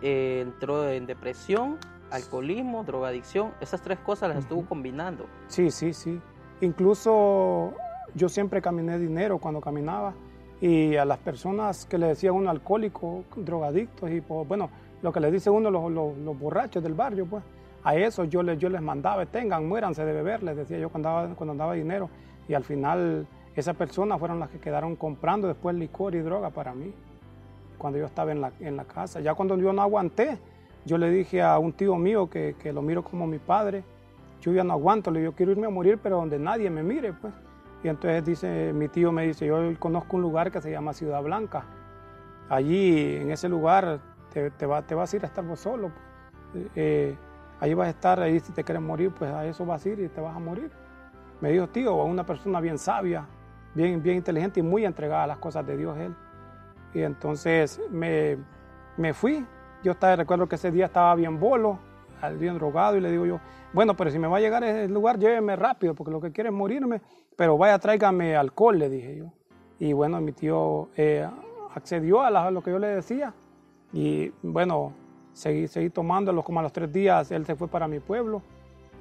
entró 0.00 0.88
en 0.88 1.06
depresión 1.06 1.78
alcoholismo, 2.10 2.84
drogadicción, 2.84 3.52
esas 3.60 3.82
tres 3.82 3.98
cosas 3.98 4.30
las 4.30 4.38
estuvo 4.38 4.64
combinando. 4.64 5.26
Sí, 5.48 5.70
sí, 5.70 5.92
sí. 5.92 6.20
Incluso 6.60 7.74
yo 8.14 8.28
siempre 8.28 8.62
caminé 8.62 8.98
dinero 8.98 9.38
cuando 9.38 9.60
caminaba 9.60 10.14
y 10.60 10.96
a 10.96 11.04
las 11.04 11.18
personas 11.18 11.86
que 11.86 11.98
le 11.98 12.08
decía 12.08 12.32
uno 12.32 12.50
alcohólico, 12.50 13.24
drogadictos 13.36 14.10
y 14.10 14.20
pues, 14.20 14.48
bueno, 14.48 14.70
lo 15.02 15.12
que 15.12 15.20
le 15.20 15.30
dice 15.30 15.50
uno 15.50 15.70
los, 15.70 15.90
los, 15.90 16.38
borrachos 16.38 16.82
del 16.82 16.94
barrio, 16.94 17.26
pues 17.26 17.44
a 17.84 17.94
eso 17.94 18.24
yo 18.24 18.42
les, 18.42 18.58
yo 18.58 18.68
les 18.68 18.82
mandaba, 18.82 19.24
tengan, 19.26 19.68
muéranse 19.68 20.04
de 20.04 20.12
beber, 20.12 20.42
les 20.42 20.56
decía 20.56 20.78
yo 20.78 20.88
cuando 20.88 21.08
andaba, 21.10 21.34
cuando 21.36 21.52
andaba 21.52 21.74
dinero 21.74 22.10
y 22.48 22.54
al 22.54 22.64
final 22.64 23.26
esas 23.54 23.76
personas 23.76 24.18
fueron 24.18 24.40
las 24.40 24.50
que 24.50 24.58
quedaron 24.58 24.96
comprando 24.96 25.48
después 25.48 25.76
licor 25.76 26.14
y 26.14 26.20
droga 26.20 26.50
para 26.50 26.74
mí, 26.74 26.92
cuando 27.76 27.98
yo 27.98 28.06
estaba 28.06 28.32
en 28.32 28.40
la, 28.40 28.52
en 28.60 28.76
la 28.76 28.84
casa. 28.84 29.20
Ya 29.20 29.34
cuando 29.34 29.56
yo 29.56 29.72
no 29.72 29.82
aguanté, 29.82 30.38
yo 30.84 30.98
le 30.98 31.10
dije 31.10 31.42
a 31.42 31.58
un 31.58 31.72
tío 31.72 31.96
mío 31.96 32.28
que, 32.30 32.56
que 32.60 32.72
lo 32.72 32.82
miro 32.82 33.04
como 33.04 33.26
mi 33.26 33.38
padre, 33.38 33.84
yo 34.40 34.52
ya 34.52 34.64
no 34.64 34.72
aguanto, 34.72 35.10
digo, 35.10 35.32
quiero 35.32 35.52
irme 35.52 35.66
a 35.66 35.70
morir, 35.70 35.98
pero 36.02 36.16
donde 36.16 36.38
nadie 36.38 36.70
me 36.70 36.82
mire, 36.82 37.12
pues. 37.12 37.32
Y 37.82 37.88
entonces 37.88 38.24
dice, 38.24 38.72
mi 38.72 38.88
tío 38.88 39.12
me 39.12 39.26
dice, 39.26 39.46
yo 39.46 39.58
conozco 39.78 40.16
un 40.16 40.22
lugar 40.22 40.50
que 40.50 40.60
se 40.60 40.70
llama 40.70 40.92
Ciudad 40.92 41.22
Blanca. 41.22 41.64
Allí, 42.48 43.16
en 43.16 43.30
ese 43.30 43.48
lugar, 43.48 44.00
te, 44.32 44.50
te, 44.50 44.66
va, 44.66 44.82
te 44.82 44.94
vas 44.94 45.12
a 45.12 45.16
ir 45.16 45.22
a 45.24 45.26
estar 45.26 45.44
vos 45.44 45.60
solo. 45.60 45.90
Pues. 46.52 46.66
Eh, 46.74 47.16
ahí 47.60 47.74
vas 47.74 47.88
a 47.88 47.90
estar, 47.90 48.20
ahí 48.20 48.40
si 48.40 48.52
te 48.52 48.64
quieres 48.64 48.82
morir, 48.82 49.12
pues 49.16 49.32
a 49.32 49.46
eso 49.46 49.64
vas 49.64 49.84
a 49.84 49.88
ir 49.88 50.00
y 50.00 50.08
te 50.08 50.20
vas 50.20 50.34
a 50.34 50.40
morir. 50.40 50.70
Me 51.40 51.52
dijo, 51.52 51.68
tío, 51.68 51.94
una 52.04 52.24
persona 52.24 52.60
bien 52.60 52.78
sabia, 52.78 53.26
bien, 53.74 54.02
bien 54.02 54.16
inteligente 54.16 54.60
y 54.60 54.62
muy 54.62 54.84
entregada 54.84 55.24
a 55.24 55.26
las 55.26 55.38
cosas 55.38 55.66
de 55.66 55.76
Dios 55.76 55.96
él. 55.98 56.14
Y 56.94 57.02
entonces 57.02 57.80
me, 57.90 58.38
me 58.96 59.14
fui. 59.14 59.44
Yo 59.84 59.92
estaba, 59.92 60.16
recuerdo 60.16 60.48
que 60.48 60.56
ese 60.56 60.70
día 60.70 60.86
estaba 60.86 61.14
bien 61.14 61.38
bolo, 61.38 61.78
bien 62.38 62.54
drogado 62.54 62.96
y 62.96 63.00
le 63.00 63.10
digo 63.10 63.26
yo, 63.26 63.40
bueno, 63.72 63.94
pero 63.96 64.10
si 64.10 64.18
me 64.18 64.26
va 64.26 64.38
a 64.38 64.40
llegar 64.40 64.64
a 64.64 64.70
ese 64.70 64.92
lugar, 64.92 65.18
lléveme 65.18 65.54
rápido, 65.54 65.94
porque 65.94 66.10
lo 66.10 66.20
que 66.20 66.32
quiere 66.32 66.50
es 66.50 66.54
morirme, 66.54 67.00
pero 67.36 67.56
vaya, 67.56 67.78
tráigame 67.78 68.34
alcohol, 68.34 68.78
le 68.78 68.88
dije 68.88 69.16
yo. 69.16 69.32
Y 69.78 69.92
bueno, 69.92 70.20
mi 70.20 70.32
tío 70.32 70.88
eh, 70.96 71.28
accedió 71.74 72.22
a, 72.22 72.50
lo 72.50 72.62
que 72.62 72.72
yo 72.72 72.78
le 72.80 72.88
decía 72.88 73.32
y 73.92 74.32
bueno, 74.42 74.92
seguí, 75.32 75.68
seguí 75.68 75.90
tomándolo 75.90 76.42
como 76.42 76.58
a 76.58 76.62
los 76.62 76.72
tres 76.72 76.92
días, 76.92 77.30
él 77.30 77.46
se 77.46 77.54
fue 77.54 77.68
para 77.68 77.86
mi 77.86 78.00
pueblo 78.00 78.42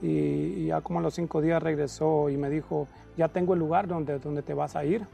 y, 0.02 0.68
ya 0.68 0.82
como 0.82 1.00
a 1.00 1.02
los 1.02 1.14
cinco 1.14 1.42
días 1.42 1.62
regresó 1.62 2.30
y 2.30 2.38
me 2.38 2.50
dijo, 2.50 2.88
ya 3.16 3.28
tengo 3.28 3.54
el 3.54 3.60
lugar 3.60 3.88
donde, 3.88 4.20
donde 4.20 4.42
te 4.42 4.54
vas 4.54 4.76
a 4.76 4.86
ir. 4.86 5.06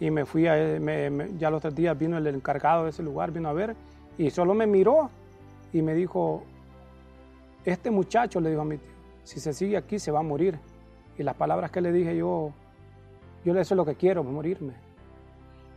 Y 0.00 0.10
me 0.10 0.24
fui, 0.24 0.46
a, 0.46 0.78
ya 1.38 1.50
los 1.50 1.62
tres 1.62 1.74
días 1.74 1.98
vino 1.98 2.18
el 2.18 2.26
encargado 2.26 2.84
de 2.84 2.90
ese 2.90 3.02
lugar, 3.02 3.30
vino 3.32 3.48
a 3.48 3.52
ver 3.52 3.74
y 4.18 4.30
solo 4.30 4.54
me 4.54 4.66
miró 4.66 5.10
y 5.72 5.82
me 5.82 5.94
dijo, 5.94 6.44
este 7.64 7.90
muchacho, 7.90 8.40
le 8.40 8.50
dijo 8.50 8.62
a 8.62 8.64
mi 8.64 8.78
tío, 8.78 8.90
si 9.24 9.40
se 9.40 9.52
sigue 9.52 9.76
aquí 9.76 9.98
se 9.98 10.10
va 10.10 10.20
a 10.20 10.22
morir. 10.22 10.58
Y 11.18 11.22
las 11.22 11.34
palabras 11.34 11.70
que 11.70 11.80
le 11.80 11.92
dije 11.92 12.16
yo, 12.16 12.52
yo 13.44 13.54
le 13.54 13.60
es 13.60 13.70
lo 13.70 13.84
que 13.84 13.94
quiero, 13.94 14.22
morirme. 14.22 14.74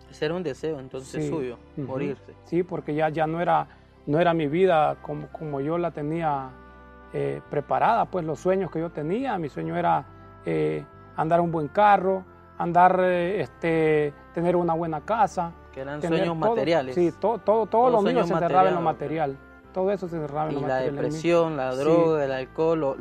Ese 0.10 0.26
era 0.26 0.34
un 0.34 0.44
deseo 0.44 0.80
entonces 0.80 1.28
suyo, 1.28 1.58
morirse. 1.78 2.34
Sí, 2.46 2.64
porque 2.64 2.96
ya, 2.96 3.10
ya 3.10 3.28
no, 3.28 3.42
era, 3.42 3.68
no 4.06 4.20
era 4.20 4.34
mi 4.34 4.48
vida 4.48 4.98
como, 5.02 5.28
como 5.28 5.62
yo 5.62 5.78
la 5.78 5.92
tenía 5.92 6.50
eh, 7.12 7.42
preparada, 7.50 8.06
pues 8.06 8.24
los 8.24 8.40
sueños 8.40 8.70
que 8.70 8.80
yo 8.80 8.92
tenía, 8.92 9.40
mi 9.40 9.50
sueño 9.50 9.76
era 9.76 10.06
eh, 10.46 10.86
andar 11.16 11.42
un 11.42 11.52
buen 11.52 11.68
carro, 11.68 12.24
andar, 12.60 13.00
eh, 13.02 13.42
este, 13.42 14.14
tener 14.36 14.56
una 14.56 14.76
buena 14.76 15.02
casa. 15.02 15.52
Que 15.74 15.82
eran 15.82 16.02
sueños 16.04 16.38
materiales. 16.38 16.94
Sí, 16.94 17.12
todo, 17.20 17.40
todo, 17.40 17.66
todo 17.66 17.90
lo 17.90 18.04
mío 18.04 18.24
se 18.26 18.34
encerraba 18.34 18.70
en 18.70 18.76
lo 18.76 18.82
material. 18.82 19.38
Todo 19.74 19.92
eso 19.92 20.08
se 20.08 20.18
encerraba 20.18 20.50
en 20.50 20.56
lo 20.56 20.62
material. 20.62 20.84
Y 20.84 20.86
la 20.86 21.02
depresión, 21.02 21.58
la 21.58 21.74
droga, 21.74 22.24
el 22.26 22.32
alcohol, 22.32 22.80
lo, 22.80 22.96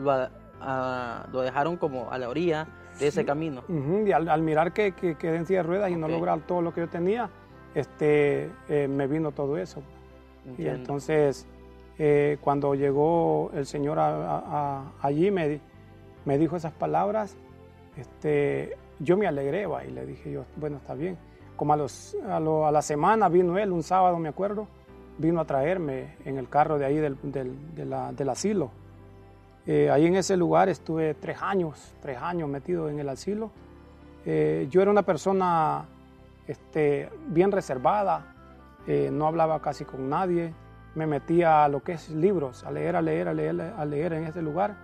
lo, 1.30 1.42
dejaron 1.42 1.76
como 1.76 2.10
a 2.10 2.16
la 2.16 2.30
orilla 2.30 2.66
de 2.98 3.08
ese 3.08 3.26
camino. 3.26 3.62
Y 3.68 4.10
al, 4.10 4.40
mirar 4.40 4.72
que, 4.72 4.92
que 4.92 5.16
quedé 5.16 5.36
en 5.36 5.44
silla 5.44 5.58
de 5.58 5.64
ruedas 5.64 5.90
y 5.90 5.96
no 5.96 6.08
lograr 6.08 6.40
todo 6.46 6.62
lo 6.62 6.72
que 6.72 6.80
yo 6.80 6.88
tenía, 6.88 7.28
este, 7.74 8.50
me 8.88 9.06
vino 9.06 9.32
todo 9.32 9.58
eso. 9.58 9.82
Y 10.56 10.66
entonces 10.66 11.46
eh, 12.00 12.38
cuando 12.40 12.74
llegó 12.76 13.50
el 13.54 13.66
Señor 13.66 13.98
allí, 13.98 15.30
me, 15.32 15.60
me, 16.24 16.38
dijo 16.38 16.56
esas 16.56 16.72
palabras, 16.72 17.36
este, 17.96 18.76
yo 19.00 19.16
me 19.16 19.26
alegré 19.26 19.66
y 19.86 19.90
le 19.90 20.06
dije 20.06 20.30
yo, 20.30 20.44
bueno, 20.56 20.76
está 20.76 20.94
bien. 20.94 21.18
Como 21.56 21.72
a, 21.72 21.76
los, 21.76 22.16
a, 22.28 22.38
la 22.38 22.82
semana 22.82 23.28
vino 23.28 23.58
él, 23.58 23.72
un 23.72 23.82
sábado 23.82 24.16
me 24.18 24.28
acuerdo, 24.28 24.68
vino 25.18 25.40
a 25.40 25.44
traerme 25.44 26.14
en 26.24 26.38
el 26.38 26.48
carro 26.48 26.78
de 26.78 26.86
ahí 26.86 26.96
del, 26.98 27.16
del, 27.20 28.28
asilo. 28.28 28.70
Eh, 29.66 29.90
ahí 29.90 30.06
en 30.06 30.14
ese 30.14 30.36
lugar 30.36 30.68
estuve 30.68 31.14
tres 31.14 31.42
años, 31.42 31.92
tres 32.00 32.18
años 32.18 32.48
metido 32.48 32.88
en 32.88 33.00
el 33.00 33.08
asilo. 33.08 33.50
Eh, 34.24 34.68
yo 34.70 34.82
era 34.82 34.90
una 34.92 35.02
persona 35.02 35.84
este, 36.46 37.08
bien 37.26 37.50
reservada, 37.50 38.34
no 38.86 39.26
hablaba 39.26 39.60
casi 39.60 39.84
con 39.84 40.08
nadie, 40.08 40.54
me 40.94 41.06
metía 41.06 41.64
a 41.64 41.68
lo 41.68 41.82
que 41.82 41.92
es 41.92 42.10
libros, 42.10 42.64
a 42.64 42.70
leer, 42.70 42.96
a 42.96 43.02
leer, 43.02 43.28
a 43.28 43.34
leer, 43.34 43.60
a 43.60 43.84
leer 43.84 44.12
en 44.14 44.24
ese 44.24 44.42
lugar, 44.42 44.76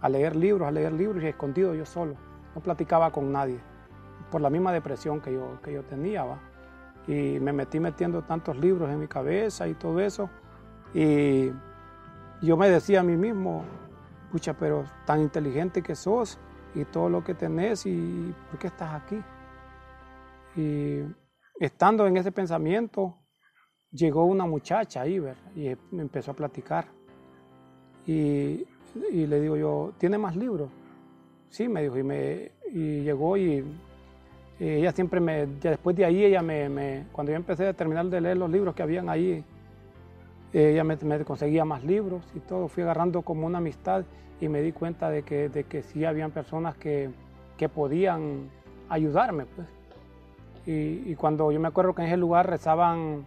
a 0.00 0.08
leer 0.08 0.36
libros, 0.36 0.68
a 0.68 0.70
leer 0.70 0.92
libros 0.92 1.22
y 1.22 1.26
escondido 1.26 1.74
yo 1.74 1.84
solo. 1.84 2.14
No 2.54 2.60
platicaba 2.60 3.10
con 3.10 3.32
nadie, 3.32 3.58
por 4.30 4.40
la 4.40 4.50
misma 4.50 4.72
depresión 4.72 5.20
que 5.20 5.32
yo, 5.32 5.60
que 5.62 5.72
yo 5.72 5.82
tenía. 5.82 6.24
¿va? 6.24 6.38
Y 7.06 7.38
me 7.40 7.52
metí 7.52 7.80
metiendo 7.80 8.22
tantos 8.22 8.56
libros 8.56 8.90
en 8.90 9.00
mi 9.00 9.08
cabeza 9.08 9.66
y 9.68 9.74
todo 9.74 10.00
eso. 10.00 10.28
Y 10.94 11.50
yo 12.42 12.56
me 12.56 12.68
decía 12.68 13.00
a 13.00 13.02
mí 13.02 13.16
mismo, 13.16 13.64
pucha, 14.30 14.54
pero 14.54 14.84
tan 15.04 15.20
inteligente 15.20 15.82
que 15.82 15.94
sos 15.94 16.38
y 16.74 16.84
todo 16.84 17.08
lo 17.08 17.24
que 17.24 17.34
tenés 17.34 17.86
y 17.86 18.34
¿por 18.50 18.58
qué 18.58 18.66
estás 18.66 19.02
aquí? 19.02 19.22
Y 20.56 21.02
estando 21.58 22.06
en 22.06 22.16
ese 22.16 22.32
pensamiento, 22.32 23.16
llegó 23.96 24.24
una 24.24 24.46
muchacha 24.46 25.02
ahí, 25.02 25.20
y 25.54 25.74
me 25.90 26.02
empezó 26.02 26.32
a 26.32 26.34
platicar. 26.34 26.86
Y, 28.06 28.64
le 29.12 29.40
digo 29.40 29.56
yo, 29.56 29.92
¿tiene 29.98 30.18
más 30.18 30.36
libros? 30.36 30.70
Sí, 31.48 31.68
me 31.68 31.82
dijo, 31.82 31.98
y, 31.98 32.02
me, 32.02 32.52
y 32.72 33.00
llegó 33.02 33.36
y, 33.36 33.64
ella 34.58 34.92
siempre 34.92 35.20
me, 35.20 35.46
después 35.46 35.96
de 35.96 36.04
ahí, 36.04 36.24
ella 36.24 36.40
me, 36.40 37.06
cuando 37.12 37.32
yo 37.32 37.36
empecé 37.36 37.66
a 37.66 37.74
terminar 37.74 38.06
de 38.06 38.20
leer 38.20 38.36
los 38.38 38.50
libros 38.50 38.74
que 38.74 38.82
habían 38.82 39.08
ahí, 39.08 39.44
ella 40.52 40.84
me, 40.84 40.96
conseguía 41.24 41.64
más 41.64 41.84
libros 41.84 42.24
y 42.34 42.40
todo, 42.40 42.68
fui 42.68 42.82
agarrando 42.82 43.20
como 43.22 43.46
una 43.46 43.58
amistad 43.58 44.04
y 44.40 44.48
me 44.48 44.62
di 44.62 44.72
cuenta 44.72 45.10
de 45.10 45.22
que, 45.22 45.48
de 45.48 45.64
que 45.64 45.82
sí 45.82 46.04
habían 46.04 46.30
personas 46.30 46.76
que, 46.76 47.10
que 47.58 47.68
podían 47.68 48.48
ayudarme, 48.88 49.44
pues. 49.44 49.66
Y, 50.66 51.10
y, 51.10 51.14
cuando 51.14 51.52
yo 51.52 51.60
me 51.60 51.68
acuerdo 51.68 51.94
que 51.94 52.02
en 52.02 52.08
ese 52.08 52.16
lugar 52.16 52.48
rezaban 52.48 53.24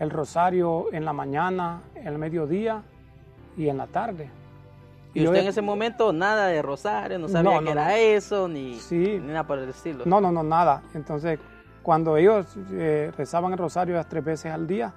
el 0.00 0.10
rosario 0.10 0.86
en 0.92 1.04
la 1.04 1.12
mañana, 1.12 1.82
en 1.94 2.08
el 2.08 2.18
mediodía 2.18 2.82
y 3.56 3.68
en 3.68 3.76
la 3.76 3.86
tarde. 3.86 4.30
¿Y, 5.12 5.26
usted 5.26 5.40
en 5.40 5.48
ese 5.48 5.60
momento 5.60 6.12
nada 6.12 6.46
de 6.46 6.62
rosario, 6.62 7.18
no 7.18 7.28
sabía 7.28 7.60
que 7.60 7.70
era 7.70 7.98
eso, 7.98 8.48
ni, 8.48 8.78
nada 9.20 9.44
por 9.44 9.58
el 9.58 9.68
estilo? 9.68 10.04
No, 10.06 10.20
no, 10.20 10.32
no, 10.32 10.42
nada. 10.42 10.82
Entonces, 10.94 11.38
cuando 11.82 12.16
ellos 12.16 12.56
eh, 12.72 13.12
rezaban 13.16 13.52
el 13.52 13.58
rosario 13.58 13.94
las 13.94 14.08
tres 14.08 14.24
veces 14.24 14.52
al 14.52 14.66
día, 14.66 14.94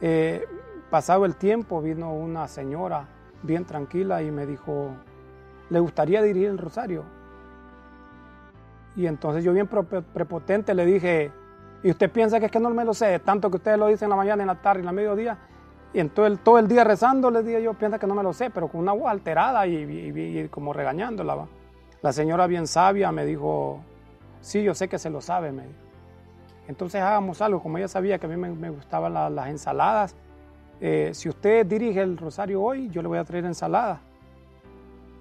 eh, 0.00 0.46
pasado 0.90 1.24
el 1.24 1.36
tiempo 1.36 1.82
vino 1.82 2.14
una 2.14 2.46
señora 2.48 3.08
bien 3.42 3.64
tranquila 3.64 4.22
y 4.22 4.30
me 4.30 4.46
dijo, 4.46 4.90
¿le 5.70 5.80
gustaría 5.80 6.22
dirigir 6.22 6.50
el 6.50 6.58
rosario? 6.58 7.04
Y 8.94 9.06
entonces 9.06 9.42
yo 9.42 9.52
bien 9.52 9.66
prepotente 9.66 10.74
le 10.74 10.84
dije, 10.84 11.32
y 11.82 11.90
usted 11.90 12.10
piensa 12.10 12.38
que 12.38 12.46
es 12.46 12.52
que 12.52 12.60
no 12.60 12.70
me 12.70 12.84
lo 12.84 12.92
sé, 12.92 13.18
tanto 13.20 13.50
que 13.50 13.56
ustedes 13.56 13.78
lo 13.78 13.86
dicen 13.86 14.06
en 14.06 14.10
la 14.10 14.16
mañana, 14.16 14.42
en 14.42 14.46
la 14.48 14.60
tarde, 14.60 14.80
en 14.80 14.86
la 14.86 14.92
mediodía, 14.92 15.38
y 15.92 15.98
en 15.98 16.10
todo 16.10 16.58
el, 16.58 16.68
día 16.68 16.84
rezando, 16.84 17.30
les 17.30 17.44
dije 17.44 17.62
yo, 17.62 17.74
piensa 17.74 17.98
que 17.98 18.06
no 18.06 18.14
me 18.14 18.22
lo 18.22 18.32
sé, 18.32 18.50
pero 18.50 18.68
con 18.68 18.80
una 18.80 18.92
voz 18.92 19.10
alterada 19.10 19.66
y, 19.66 20.48
como 20.50 20.72
regañándola. 20.72 21.46
La 22.02 22.12
señora 22.12 22.46
bien 22.46 22.66
sabia 22.66 23.10
me 23.10 23.24
dijo, 23.24 23.80
sí, 24.40 24.62
yo 24.62 24.74
sé 24.74 24.88
que 24.88 24.98
se 24.98 25.10
lo 25.10 25.20
sabe, 25.20 25.52
me 25.52 25.62
dijo. 25.62 25.74
Entonces 26.68 27.00
hagamos 27.00 27.40
algo, 27.40 27.60
como 27.60 27.78
ella 27.78 27.88
sabía 27.88 28.18
que 28.18 28.26
a 28.26 28.28
mí 28.28 28.36
me, 28.36 28.70
gustaban 28.70 29.14
las 29.34 29.48
ensaladas, 29.48 30.14
eh, 30.80 31.10
si 31.12 31.28
usted 31.28 31.66
dirige 31.66 32.00
el 32.00 32.16
rosario 32.16 32.62
hoy, 32.62 32.88
yo 32.90 33.02
le 33.02 33.08
voy 33.08 33.18
a 33.18 33.24
traer 33.24 33.46
ensalada. 33.46 34.00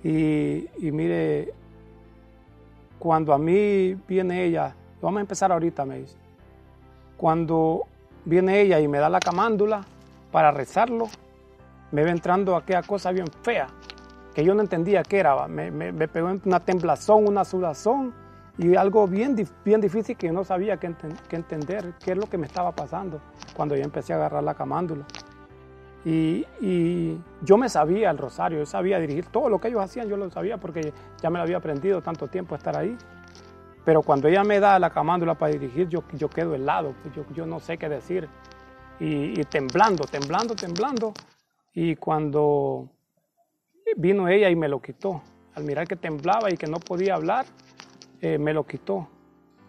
Y, 0.03 0.67
y 0.77 0.91
mire, 0.91 1.53
cuando 2.99 3.33
a 3.33 3.39
mí 3.39 3.95
viene 4.07 4.43
ella, 4.43 4.75
vamos 5.01 5.17
a 5.17 5.21
empezar 5.21 5.51
ahorita, 5.51 5.83
me 5.83 5.99
dice 5.99 6.28
cuando 7.19 7.85
viene 8.23 8.61
ella 8.61 8.79
y 8.79 8.87
me 8.87 8.97
da 8.97 9.09
la 9.09 9.19
camándula 9.19 9.81
para 10.31 10.51
rezarlo, 10.51 11.09
me 11.91 12.03
ve 12.03 12.11
entrando 12.11 12.55
aquella 12.55 12.81
cosa 12.81 13.11
bien 13.11 13.27
fea, 13.43 13.67
que 14.33 14.45
yo 14.45 14.55
no 14.55 14.61
entendía 14.61 15.03
qué 15.03 15.19
era. 15.19 15.47
Me, 15.49 15.69
me, 15.69 16.07
pegó 16.07 16.31
una 16.45 16.61
temblazón, 16.61 17.27
una 17.27 17.43
sudazón 17.43 18.13
y 18.57 18.73
algo 18.77 19.05
bien, 19.05 19.35
bien 19.65 19.81
difícil 19.81 20.15
que 20.15 20.27
yo 20.27 20.33
no 20.33 20.45
sabía 20.45 20.77
qué, 20.77 20.95
entender, 21.31 21.93
qué 22.03 22.11
es 22.11 22.17
lo 22.17 22.29
que 22.29 22.37
me 22.37 22.47
estaba 22.47 22.71
pasando 22.71 23.19
cuando 23.53 23.75
yo 23.75 23.83
empecé 23.83 24.13
a 24.13 24.15
agarrar 24.15 24.43
la 24.43 24.53
camándula. 24.53 25.03
Y, 26.05 26.45
y, 26.61 27.19
yo 27.41 27.57
me 27.57 27.67
sabía 27.67 28.11
el 28.11 28.17
rosario, 28.17 28.59
yo 28.59 28.65
sabía 28.65 28.97
dirigir 28.97 29.25
todo 29.25 29.49
lo 29.49 29.59
que 29.59 29.67
ellos 29.67 29.83
hacían, 29.83 30.07
yo 30.07 30.15
lo 30.15 30.29
sabía 30.29 30.57
porque 30.57 30.93
ya 31.21 31.29
me 31.29 31.37
lo 31.37 31.43
había 31.43 31.57
aprendido 31.57 32.01
tanto 32.01 32.29
tiempo 32.29 32.55
estar 32.55 32.77
ahí. 32.77 32.97
Pero 33.85 34.01
cuando 34.01 34.27
ella 34.27 34.43
me 34.43 34.59
da 34.59 34.77
la 34.79 34.89
camándula 34.89 35.35
para 35.35 35.53
dirigir, 35.53 35.87
yo, 35.87 36.03
yo 36.13 36.29
quedo 36.29 36.53
helado, 36.53 36.93
pues 37.01 37.15
yo, 37.15 37.25
yo 37.33 37.45
no 37.45 37.59
sé 37.59 37.77
qué 37.77 37.89
decir. 37.89 38.27
Y, 38.99 39.43
temblando, 39.45 40.03
temblando, 40.03 40.55
temblando. 40.55 41.13
Y 41.73 41.95
cuando 41.95 42.89
vino 43.95 44.27
ella 44.27 44.49
y 44.49 44.55
me 44.55 44.67
lo 44.67 44.81
quitó, 44.81 45.21
al 45.55 45.63
mirar 45.63 45.87
que 45.87 45.95
temblaba 45.95 46.51
y 46.51 46.57
que 46.57 46.67
no 46.67 46.79
podía 46.79 47.15
hablar, 47.15 47.45
eh, 48.21 48.37
me 48.37 48.53
lo 48.53 48.65
quitó. 48.65 49.07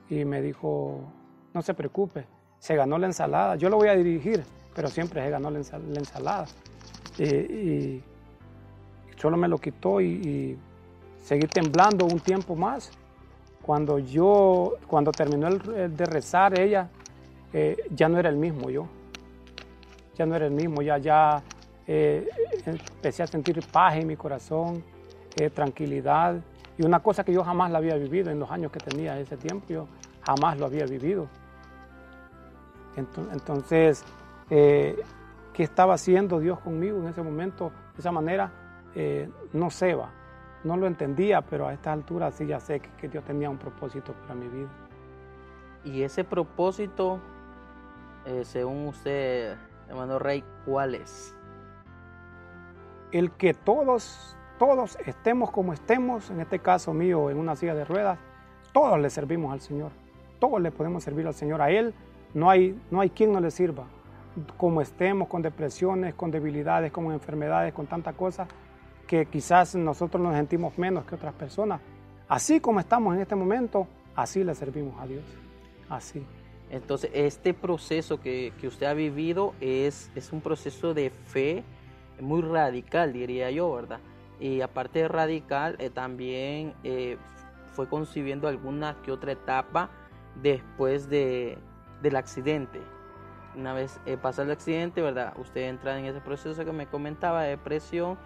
y 0.08 0.24
me 0.24 0.42
dijo, 0.42 1.04
no 1.54 1.62
se 1.62 1.72
preocupe, 1.72 2.26
se 2.58 2.74
ganó 2.76 2.98
la 2.98 3.06
ensalada, 3.06 3.56
yo 3.56 3.68
lo 3.68 3.76
voy 3.76 3.88
a 3.88 3.94
dirigir, 3.94 4.44
pero 4.74 4.88
siempre 4.88 5.22
se 5.22 5.30
ganó 5.30 5.50
la, 5.50 5.58
ensalada. 5.58 6.46
Y, 7.18 8.02
solo 9.16 9.36
me 9.36 9.48
lo 9.48 9.58
quitó 9.58 10.00
y, 10.00 10.58
seguí 11.22 11.46
temblando 11.46 12.06
un 12.06 12.20
tiempo 12.20 12.56
más. 12.56 12.90
Cuando 13.62 13.98
yo, 13.98 14.74
cuando 14.86 15.12
terminó 15.12 15.48
el, 15.48 15.96
de 15.96 16.06
rezar 16.06 16.58
ella, 16.58 16.88
eh, 17.52 17.76
ya 17.90 18.08
no 18.08 18.18
era 18.18 18.28
el 18.28 18.36
mismo 18.36 18.70
yo. 18.70 18.86
Ya 20.16 20.26
no 20.26 20.34
era 20.34 20.46
el 20.46 20.52
mismo, 20.52 20.82
ya, 20.82 20.98
ya 20.98 21.42
eh, 21.86 22.28
empecé 22.66 23.22
a 23.22 23.26
sentir 23.26 23.60
paz 23.70 23.96
en 23.96 24.06
mi 24.06 24.16
corazón, 24.16 24.82
eh, 25.36 25.50
tranquilidad. 25.50 26.36
Y 26.78 26.84
una 26.84 27.00
cosa 27.00 27.24
que 27.24 27.32
yo 27.32 27.44
jamás 27.44 27.70
la 27.70 27.78
había 27.78 27.96
vivido 27.96 28.30
en 28.30 28.38
los 28.38 28.50
años 28.50 28.72
que 28.72 28.80
tenía 28.80 29.18
ese 29.18 29.36
tiempo, 29.36 29.66
yo 29.68 29.86
jamás 30.22 30.58
lo 30.58 30.66
había 30.66 30.86
vivido. 30.86 31.28
Entonces, 32.96 34.04
¿qué 34.48 34.96
estaba 35.56 35.94
haciendo 35.94 36.38
Dios 36.38 36.58
conmigo 36.60 36.98
en 36.98 37.08
ese 37.08 37.22
momento? 37.22 37.70
De 37.94 38.00
esa 38.00 38.12
manera, 38.12 38.50
no 39.52 39.70
sé, 39.70 39.94
va. 39.94 40.19
No 40.64 40.76
lo 40.76 40.86
entendía, 40.86 41.40
pero 41.42 41.66
a 41.68 41.72
esta 41.72 41.92
altura 41.92 42.30
sí 42.30 42.46
ya 42.46 42.60
sé 42.60 42.80
que, 42.80 42.90
que 42.98 43.08
Dios 43.08 43.24
tenía 43.24 43.48
un 43.48 43.58
propósito 43.58 44.12
para 44.12 44.34
mi 44.34 44.48
vida. 44.48 44.68
Y 45.84 46.02
ese 46.02 46.24
propósito, 46.24 47.20
según 48.42 48.88
usted, 48.88 49.56
hermano 49.88 50.18
Rey, 50.18 50.44
¿cuál 50.66 50.94
es? 50.94 51.34
El 53.12 53.30
que 53.32 53.54
todos, 53.54 54.36
todos 54.58 54.98
estemos 55.06 55.50
como 55.50 55.72
estemos, 55.72 56.30
en 56.30 56.40
este 56.40 56.58
caso 56.58 56.92
mío, 56.92 57.30
en 57.30 57.38
una 57.38 57.56
silla 57.56 57.74
de 57.74 57.84
ruedas, 57.84 58.18
todos 58.72 59.00
le 59.00 59.08
servimos 59.10 59.52
al 59.52 59.60
Señor. 59.60 59.90
Todos 60.38 60.60
le 60.60 60.70
podemos 60.70 61.02
servir 61.02 61.26
al 61.26 61.34
Señor. 61.34 61.60
A 61.60 61.70
Él 61.70 61.94
no 62.34 62.50
hay, 62.50 62.78
no 62.90 63.00
hay 63.00 63.10
quien 63.10 63.32
no 63.32 63.40
le 63.40 63.50
sirva. 63.50 63.84
Como 64.56 64.80
estemos, 64.80 65.28
con 65.28 65.42
depresiones, 65.42 66.14
con 66.14 66.30
debilidades, 66.30 66.92
con 66.92 67.10
enfermedades, 67.10 67.72
con 67.72 67.86
tantas 67.86 68.14
cosas, 68.14 68.48
que 69.10 69.26
quizás 69.26 69.74
nosotros 69.74 70.22
nos 70.22 70.36
sentimos 70.36 70.78
menos 70.78 71.04
que 71.04 71.16
otras 71.16 71.34
personas. 71.34 71.80
Así 72.28 72.60
como 72.60 72.78
estamos 72.78 73.12
en 73.16 73.22
este 73.22 73.34
momento, 73.34 73.88
así 74.14 74.44
le 74.44 74.54
servimos 74.54 74.94
a 75.00 75.06
Dios. 75.08 75.24
Así. 75.88 76.24
Entonces, 76.70 77.10
este 77.12 77.52
proceso 77.52 78.20
que, 78.20 78.52
usted 78.62 78.86
ha 78.86 78.94
vivido 78.94 79.52
es, 79.60 80.12
es, 80.14 80.32
un 80.32 80.40
proceso 80.40 80.94
de 80.94 81.10
fe 81.10 81.64
muy 82.20 82.40
radical, 82.40 83.12
diría 83.12 83.50
yo, 83.50 83.74
¿verdad? 83.74 83.98
Y 84.38 84.60
aparte 84.60 85.00
de 85.00 85.08
radical, 85.08 85.74
eh, 85.80 85.90
también 85.90 86.74
eh, 86.84 87.16
fue 87.72 87.88
concibiendo 87.88 88.46
alguna 88.46 88.96
que 89.02 89.10
otra 89.10 89.32
etapa 89.32 89.90
después 90.40 91.10
de, 91.10 91.58
del 92.00 92.14
accidente. 92.14 92.78
Una 93.56 93.72
vez 93.72 94.00
eh, 94.06 94.16
pasa 94.16 94.42
el 94.42 94.50
accidente, 94.50 95.02
¿verdad? 95.02 95.34
Usted 95.36 95.62
entra 95.62 95.98
en 95.98 96.04
ese 96.04 96.20
proceso 96.20 96.64
que 96.64 96.72
me 96.72 96.86
comentaba 96.86 97.42
de 97.42 97.50
depresión 97.50 98.16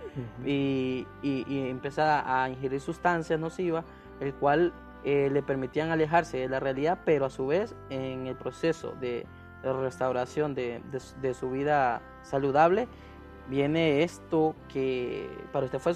y, 0.44 1.06
y, 1.22 1.44
y 1.48 1.68
empieza 1.68 2.42
a 2.42 2.48
ingerir 2.50 2.80
sustancias 2.80 3.40
nocivas, 3.40 3.84
el 4.20 4.34
cual 4.34 4.72
eh, 5.04 5.28
le 5.30 5.42
permitían 5.42 5.90
alejarse 5.90 6.38
de 6.38 6.48
la 6.48 6.60
realidad, 6.60 7.00
pero 7.04 7.26
a 7.26 7.30
su 7.30 7.46
vez 7.46 7.74
en 7.90 8.26
el 8.26 8.36
proceso 8.36 8.94
de, 9.00 9.26
restauración 9.62 10.54
de, 10.54 10.80
su 11.38 11.50
vida 11.50 12.00
saludable, 12.22 12.88
viene 13.48 14.02
esto 14.02 14.54
que 14.72 15.28
para 15.52 15.66
usted 15.66 15.78
fue 15.78 15.92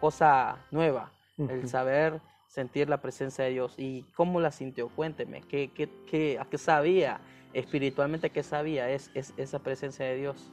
cosa 0.00 0.56
nueva, 0.72 1.12
el 1.38 1.68
saber 1.68 2.20
sentir 2.48 2.88
la 2.88 3.00
presencia 3.00 3.44
de 3.44 3.50
Dios. 3.50 3.74
¿Y 3.76 4.02
cómo 4.16 4.40
la 4.40 4.50
sintió? 4.50 4.88
Cuénteme, 4.88 5.42
¿qué, 5.42 5.70
qué, 5.70 6.38
a 6.40 6.46
qué 6.46 6.58
sabía 6.58 7.20
espiritualmente? 7.54 8.30
¿Qué 8.30 8.42
sabía 8.42 8.90
es, 8.90 9.10
esa 9.14 9.58
presencia 9.60 10.04
de 10.04 10.16
Dios? 10.16 10.52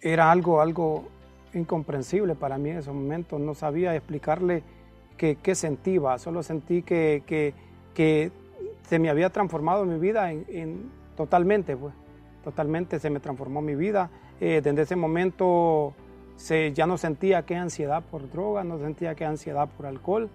Era 0.00 0.30
algo, 0.30 0.60
algo 0.60 1.08
incomprensible 1.54 2.34
para 2.34 2.58
mí 2.58 2.70
en 2.70 2.78
ese 2.78 2.90
momento. 2.90 3.38
No 3.38 3.54
sabía 3.54 3.94
explicarle 3.94 4.62
que, 5.16 5.54
sentía, 5.54 6.18
solo 6.18 6.42
sentí 6.42 6.82
que, 6.82 7.22
que, 7.94 8.32
se 8.82 8.98
me 8.98 9.08
había 9.10 9.30
transformado 9.30 9.84
mi 9.84 9.98
vida 9.98 10.32
en, 10.32 10.90
totalmente, 11.16 11.76
pues, 11.76 11.94
totalmente 12.42 12.98
se 12.98 13.10
me 13.10 13.20
transformó 13.20 13.60
mi 13.60 13.74
vida. 13.74 14.10
Eh, 14.40 14.60
desde 14.64 14.82
ese 14.82 14.96
momento 14.96 15.94
se, 16.36 16.72
ya 16.72 16.86
no 16.86 16.96
sentía 16.96 17.44
que 17.44 17.54
ansiedad 17.54 18.02
por 18.02 18.30
droga, 18.30 18.64
no 18.64 18.78
sentía 18.78 19.14
que 19.14 19.26
ansiedad 19.26 19.68
por 19.68 19.86
alcohol, 19.86 20.30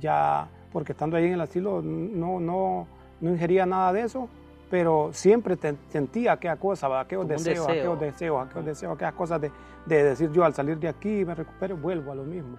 ya 0.00 0.48
porque 0.72 0.92
estando 0.92 1.16
ahí 1.16 1.26
en 1.26 1.34
el 1.34 1.40
asilo 1.42 1.82
no, 1.82 2.40
no, 2.40 2.86
no 3.20 3.30
ingería 3.30 3.66
nada 3.66 3.92
de 3.92 4.02
eso, 4.02 4.28
pero 4.70 5.10
siempre 5.12 5.58
sentía 5.88 6.32
aquella 6.32 6.56
cosa, 6.56 7.00
aquellos 7.00 7.26
deseos, 7.26 7.68
aquellos 7.68 7.98
deseos, 7.98 8.46
aquellos 8.46 8.64
deseos, 8.64 8.94
aquellas 8.94 9.14
cosas 9.14 9.40
de, 9.40 9.50
de, 9.84 10.04
decir 10.04 10.30
yo 10.30 10.44
al 10.44 10.54
salir 10.54 10.78
de 10.78 10.88
aquí 10.88 11.24
me 11.24 11.34
recupero, 11.34 11.76
vuelvo 11.76 12.12
a 12.12 12.14
lo 12.14 12.22
mismo. 12.22 12.56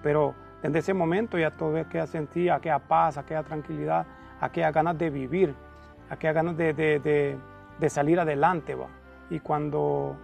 Pero 0.00 0.34
desde 0.62 0.78
ese 0.78 0.94
momento 0.94 1.36
ya 1.36 1.50
todo 1.50 1.76
aquella 1.76 2.06
sentía, 2.06 2.54
aquella 2.54 2.78
paz, 2.78 3.18
aquella 3.18 3.42
tranquilidad, 3.42 4.06
aquellas 4.40 4.72
ganas 4.72 4.96
de 4.96 5.10
vivir, 5.10 5.54
aquellas 6.10 6.34
ganas 6.36 6.56
de, 6.56 7.36
salir 7.88 8.20
adelante. 8.20 8.76
¿va? 8.76 8.86
Y 9.28 9.40
cuando, 9.40 10.16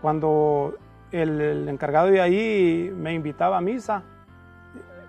cuando 0.00 0.76
el, 1.10 1.68
encargado 1.68 2.06
de 2.06 2.20
ahí 2.20 2.92
me 2.96 3.14
invitaba 3.14 3.58
a 3.58 3.60
misa, 3.60 4.02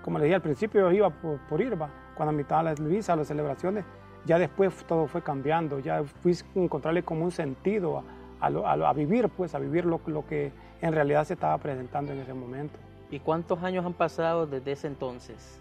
como 0.02 0.18
le 0.18 0.26
dije 0.26 0.36
al 0.36 0.42
principio, 0.42 0.82
yo 0.82 0.92
iba 0.92 1.10
por, 1.12 1.62
ir, 1.62 1.80
¿va? 1.80 1.90
cuando 2.16 2.32
invitaba 2.32 2.62
a 2.62 2.64
las 2.64 2.80
misas, 2.80 3.10
a 3.10 3.16
las 3.18 3.28
celebraciones, 3.28 3.86
ya 4.26 4.38
después 4.40 4.74
todo 4.88 5.08
fue 5.08 5.22
cambiando, 5.22 5.80
ya 5.80 6.04
fui 6.04 6.34
a 6.34 6.60
encontrarle 6.60 7.04
como 7.04 7.26
un 7.26 7.32
sentido 7.32 8.04
a, 8.40 8.94
vivir, 8.94 9.30
pues, 9.30 9.56
a 9.56 9.60
vivir 9.60 9.86
lo, 9.86 10.00
lo 10.06 10.26
que 10.26 10.52
en 10.82 10.94
realidad 10.94 11.26
se 11.26 11.34
estaba 11.34 11.58
presentando 11.58 12.12
en 12.12 12.20
ese 12.20 12.34
momento. 12.34 12.80
¿Y 13.12 13.20
cuántos 13.20 13.62
años 13.64 13.86
han 13.86 13.94
pasado 13.94 14.46
desde 14.46 14.72
ese 14.72 14.88
entonces? 14.88 15.60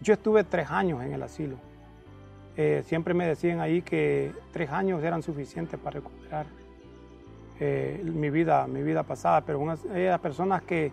Yo 0.00 0.14
estuve 0.14 0.44
tres 0.44 0.70
años 0.70 1.02
en 1.02 1.12
el 1.12 1.22
asilo. 1.22 1.56
Eh, 2.56 2.82
siempre 2.84 3.14
me 3.14 3.26
decían 3.26 3.60
ahí 3.60 3.82
que 3.82 4.32
tres 4.52 4.70
años 4.70 5.02
eran 5.02 5.22
suficientes 5.22 5.78
para 5.78 6.00
recuperar 6.00 6.46
eh, 7.60 8.02
mi, 8.04 8.28
vida, 8.28 8.66
mi 8.66 8.82
vida 8.82 9.04
pasada, 9.04 9.40
pero 9.42 9.58
unas 9.60 9.80
personas 10.20 10.62
que 10.62 10.92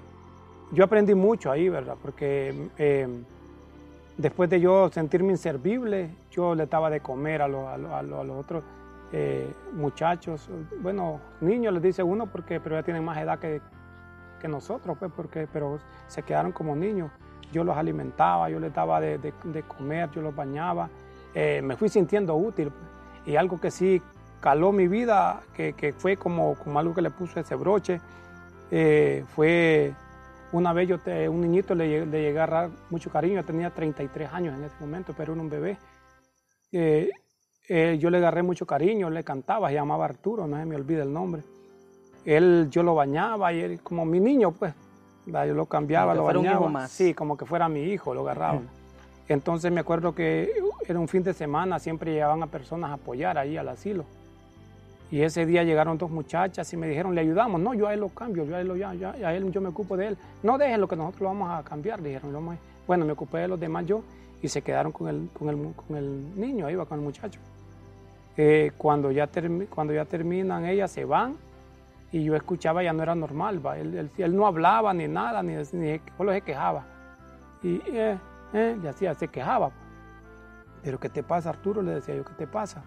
yo 0.71 0.83
aprendí 0.83 1.15
mucho 1.15 1.51
ahí, 1.51 1.67
¿verdad? 1.67 1.97
Porque 2.01 2.69
eh, 2.77 3.07
después 4.19 4.49
de 4.49 4.59
yo 4.59 4.89
sentirme 4.89 5.31
inservible, 5.31 6.11
yo 6.29 6.53
le 6.53 6.67
daba 6.67 6.89
de 6.89 6.99
comer 6.99 7.41
a, 7.41 7.45
a, 7.45 8.03
los 8.03 8.37
otros 8.37 8.63
muchachos, 9.73 10.47
bueno, 10.81 11.19
niños 11.41 11.73
les 11.73 11.81
dice 11.81 12.03
uno, 12.03 12.27
porque, 12.27 12.59
pero 12.59 12.75
ya 12.75 12.83
tienen 12.83 13.03
más 13.03 13.17
edad 13.17 13.39
que, 13.39 13.59
que 14.39 14.47
nosotros, 14.47 14.97
pues, 14.97 15.11
porque, 15.15 15.47
pero 15.51 15.79
se 16.07 16.23
quedaron 16.23 16.51
como 16.51 16.75
niños. 16.75 17.11
Yo 17.51 17.63
los 17.63 17.77
alimentaba, 17.77 18.49
yo 18.49 18.59
les 18.59 18.73
daba 18.73 18.99
de, 18.99 19.33
comer, 19.67 20.09
yo 20.11 20.21
los 20.21 20.35
bañaba. 20.35 20.89
Eh, 21.33 21.61
me 21.63 21.75
fui 21.75 21.89
sintiendo 21.89 22.35
útil. 22.35 22.71
Y 23.25 23.35
algo 23.35 23.59
que 23.59 23.69
sí 23.69 24.01
caló 24.39 24.71
mi 24.71 24.87
vida, 24.87 25.41
que, 25.53 25.73
que 25.73 25.93
fue 25.93 26.17
como, 26.17 26.55
como 26.55 26.79
algo 26.79 26.93
que 26.93 27.01
le 27.01 27.09
puso 27.09 27.39
ese 27.39 27.55
broche, 27.55 27.99
eh, 28.71 29.25
fue 29.35 29.93
una 30.51 30.73
vez 30.73 30.87
yo 30.87 30.99
te, 30.99 31.29
un 31.29 31.41
niñito 31.41 31.75
le, 31.75 32.05
le 32.05 32.21
llegué 32.21 32.39
a 32.39 32.43
agarrar 32.43 32.69
mucho 32.89 33.09
cariño, 33.11 33.43
tenía 33.43 33.69
33 33.69 34.33
años 34.33 34.57
en 34.57 34.63
ese 34.63 34.75
momento, 34.79 35.13
pero 35.15 35.33
era 35.33 35.41
un 35.41 35.49
bebé. 35.49 35.77
Eh, 36.71 37.97
yo 37.99 38.09
le 38.09 38.17
agarré 38.17 38.41
mucho 38.41 38.65
cariño, 38.65 39.11
le 39.11 39.23
cantaba, 39.23 39.67
se 39.69 39.75
llamaba 39.75 40.05
Arturo, 40.05 40.47
no 40.47 40.57
se 40.57 40.65
me 40.65 40.75
olvida 40.75 41.03
el 41.03 41.13
nombre. 41.13 41.43
Él, 42.25 42.67
yo 42.71 42.81
lo 42.81 42.95
bañaba 42.95 43.53
y 43.53 43.61
él, 43.61 43.81
como 43.81 44.05
mi 44.05 44.19
niño, 44.19 44.51
pues, 44.51 44.73
yo 45.27 45.53
lo 45.53 45.67
cambiaba, 45.67 46.15
lo 46.15 46.23
bañaba. 46.23 46.67
más. 46.67 46.91
Sí, 46.91 47.13
como 47.13 47.37
que 47.37 47.45
fuera 47.45 47.69
mi 47.69 47.81
hijo, 47.83 48.13
lo 48.15 48.21
agarraba. 48.21 48.61
Entonces 49.27 49.71
me 49.71 49.81
acuerdo 49.81 50.15
que 50.15 50.51
era 50.87 50.99
un 50.99 51.07
fin 51.07 51.21
de 51.21 51.33
semana, 51.33 51.77
siempre 51.77 52.11
llevaban 52.11 52.41
a 52.41 52.47
personas 52.47 52.89
a 52.89 52.93
apoyar 52.93 53.37
ahí 53.37 53.55
al 53.55 53.69
asilo. 53.69 54.05
Y 55.11 55.21
ese 55.21 55.45
día 55.45 55.63
llegaron 55.63 55.97
dos 55.97 56.11
muchachas 56.11 56.71
y 56.71 56.77
me 56.77 56.87
dijeron, 56.87 57.15
le 57.15 57.21
ayudamos. 57.21 57.59
No, 57.59 57.73
yo 57.73 57.87
a 57.87 57.93
él 57.93 58.01
lo 58.01 58.09
cambio, 58.09 58.45
yo 58.45 58.55
a 58.55 58.61
él, 58.61 58.67
lo, 58.67 58.75
ya, 58.75 58.89
a 58.89 59.33
él 59.33 59.51
yo 59.51 59.59
me 59.59 59.69
ocupo 59.69 59.97
de 59.97 60.07
él. 60.07 60.17
No 60.43 60.57
dejen 60.57 60.79
lo 60.79 60.87
que 60.87 60.95
nosotros 60.95 61.21
lo 61.21 61.27
vamos 61.29 61.49
a 61.51 61.63
cambiar, 61.63 62.01
dijeron. 62.01 62.57
Bueno, 62.85 63.05
me 63.05 63.13
ocupé 63.13 63.39
de 63.39 63.47
los 63.47 63.59
demás 63.59 63.85
yo 63.85 64.03
y 64.41 64.47
se 64.47 64.61
quedaron 64.61 64.91
con 64.91 65.07
el, 65.07 65.29
con 65.37 65.49
el, 65.49 65.73
con 65.73 65.97
el 65.97 66.39
niño, 66.39 66.67
ahí 66.67 66.75
va 66.75 66.85
con 66.85 66.99
el 66.99 67.03
muchacho. 67.03 67.39
Eh, 68.37 68.71
cuando, 68.77 69.11
ya 69.11 69.27
cuando 69.69 69.93
ya 69.93 70.05
terminan 70.05 70.65
ellas 70.65 70.91
se 70.91 71.03
van 71.03 71.35
y 72.11 72.23
yo 72.23 72.35
escuchaba 72.35 72.81
ya 72.81 72.93
no 72.93 73.03
era 73.03 73.13
normal, 73.15 73.65
¿va? 73.65 73.77
Él, 73.77 74.09
él, 74.17 74.35
no 74.35 74.47
hablaba 74.47 74.93
ni 74.93 75.07
nada, 75.07 75.43
ni, 75.43 75.55
ni 75.73 75.99
solo 76.17 76.31
se 76.31 76.41
quejaba. 76.41 76.85
Y, 77.61 77.81
eh, 77.87 78.17
eh, 78.53 78.77
y 78.81 78.87
así, 78.87 79.05
se 79.17 79.27
quejaba. 79.27 79.71
Pero 80.81 80.99
¿qué 80.99 81.09
te 81.09 81.21
pasa, 81.21 81.49
Arturo? 81.49 81.81
Le 81.81 81.95
decía 81.95 82.15
yo, 82.15 82.23
¿qué 82.23 82.33
te 82.33 82.47
pasa? 82.47 82.81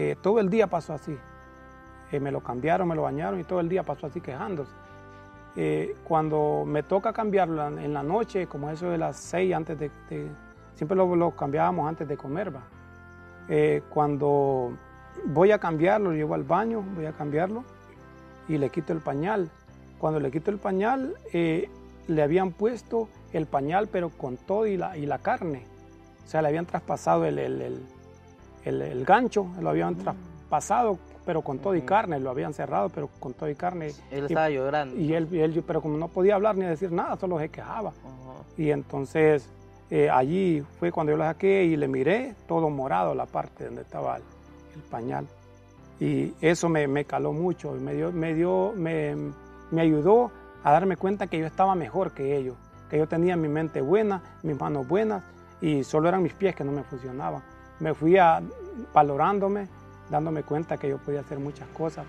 Eh, 0.00 0.14
todo 0.22 0.38
el 0.38 0.48
día 0.48 0.68
pasó 0.68 0.92
así. 0.94 1.18
Eh, 2.12 2.20
me 2.20 2.30
lo 2.30 2.40
cambiaron, 2.40 2.86
me 2.86 2.94
lo 2.94 3.02
bañaron 3.02 3.40
y 3.40 3.42
todo 3.42 3.58
el 3.58 3.68
día 3.68 3.82
pasó 3.82 4.06
así 4.06 4.20
quejándose. 4.20 4.70
Eh, 5.56 5.96
cuando 6.04 6.62
me 6.64 6.84
toca 6.84 7.12
cambiarlo 7.12 7.66
en 7.66 7.92
la 7.92 8.04
noche, 8.04 8.46
como 8.46 8.70
eso 8.70 8.90
de 8.90 8.98
las 8.98 9.16
seis 9.16 9.52
antes 9.52 9.76
de, 9.76 9.90
siempre 10.76 10.96
lo, 10.96 11.30
cambiábamos 11.32 11.88
antes 11.88 12.06
de 12.06 12.16
comer. 12.16 12.54
¿va? 12.54 12.62
Cuando 13.88 14.78
voy 15.24 15.50
a 15.50 15.58
cambiarlo, 15.58 16.12
llevo 16.12 16.34
al 16.34 16.44
baño, 16.44 16.84
voy 16.94 17.06
a 17.06 17.12
cambiarlo 17.12 17.64
y 18.46 18.56
le 18.56 18.70
quito 18.70 18.92
el 18.92 19.00
pañal. 19.00 19.50
Cuando 19.98 20.20
le 20.20 20.30
quito 20.30 20.52
el 20.52 20.58
pañal, 20.58 21.16
le 21.32 22.22
habían 22.22 22.52
puesto 22.52 23.08
el 23.32 23.46
pañal, 23.46 23.88
pero 23.90 24.10
con 24.10 24.36
todo 24.36 24.64
y 24.64 24.76
la, 24.76 24.96
y 24.96 25.06
la 25.06 25.18
carne. 25.18 25.64
O 26.24 26.28
sea, 26.28 26.40
le 26.40 26.48
habían 26.48 26.66
traspasado 26.66 27.24
el, 27.24 27.40
el, 27.40 27.62
el, 27.62 27.97
gancho, 29.04 29.46
lo 29.60 29.70
habían 29.70 29.96
traspasado, 29.96 30.98
pero 31.24 31.42
con 31.42 31.58
todo 31.58 31.74
y 31.74 31.82
carne, 31.82 32.18
lo 32.20 32.30
habían 32.30 32.54
cerrado, 32.54 32.88
pero 32.88 33.08
con 33.20 33.34
todo 33.34 33.48
y 33.48 33.54
carne. 33.54 33.92
Él 34.10 34.24
estaba 34.24 34.48
llorando. 34.50 34.96
Y 34.96 35.12
él, 35.12 35.28
él, 35.32 35.62
pero 35.66 35.82
como 35.82 35.98
no 35.98 36.08
podía 36.08 36.34
hablar 36.34 36.56
ni 36.56 36.64
decir 36.64 36.90
nada, 36.90 37.16
solo 37.16 37.38
se 37.38 37.48
quejaba. 37.48 37.92
Y 38.56 38.70
entonces 38.70 39.48
eh, 39.90 40.10
allí 40.10 40.62
fue 40.78 40.92
cuando 40.92 41.12
yo 41.12 41.16
lo 41.16 41.24
saqué 41.24 41.64
y 41.64 41.76
le 41.76 41.88
miré 41.88 42.34
todo 42.46 42.68
morado 42.68 43.14
la 43.14 43.26
parte 43.26 43.64
donde 43.64 43.82
estaba 43.82 44.16
el, 44.16 44.22
pañal. 44.90 45.26
Y 45.98 46.32
eso 46.40 46.68
me, 46.68 46.86
me, 46.86 47.04
caló 47.04 47.32
mucho, 47.32 47.72
me, 47.72 47.94
dio, 47.94 48.12
me, 48.12 48.32
dio, 48.32 48.72
me, 48.76 49.16
me 49.70 49.82
ayudó 49.82 50.30
a 50.62 50.72
darme 50.72 50.96
cuenta 50.96 51.26
que 51.26 51.38
yo 51.38 51.46
estaba 51.46 51.74
mejor 51.74 52.12
que 52.12 52.36
ellos, 52.36 52.56
que 52.88 52.98
yo 52.98 53.08
tenía 53.08 53.36
mi 53.36 53.48
mente 53.48 53.80
buena, 53.80 54.22
mis 54.42 54.58
manos 54.58 54.86
buenas 54.86 55.24
y 55.60 55.82
solo 55.82 56.08
eran 56.08 56.22
mis 56.22 56.34
pies 56.34 56.54
que 56.54 56.64
no 56.64 56.72
me 56.72 56.84
funcionaban. 56.84 57.42
Me 57.80 57.94
fui 57.94 58.16
a, 58.16 58.42
valorándome, 58.92 59.68
dándome 60.10 60.42
cuenta 60.42 60.76
que 60.76 60.88
yo 60.88 60.98
podía 60.98 61.20
hacer 61.20 61.38
muchas 61.38 61.68
cosas. 61.68 62.06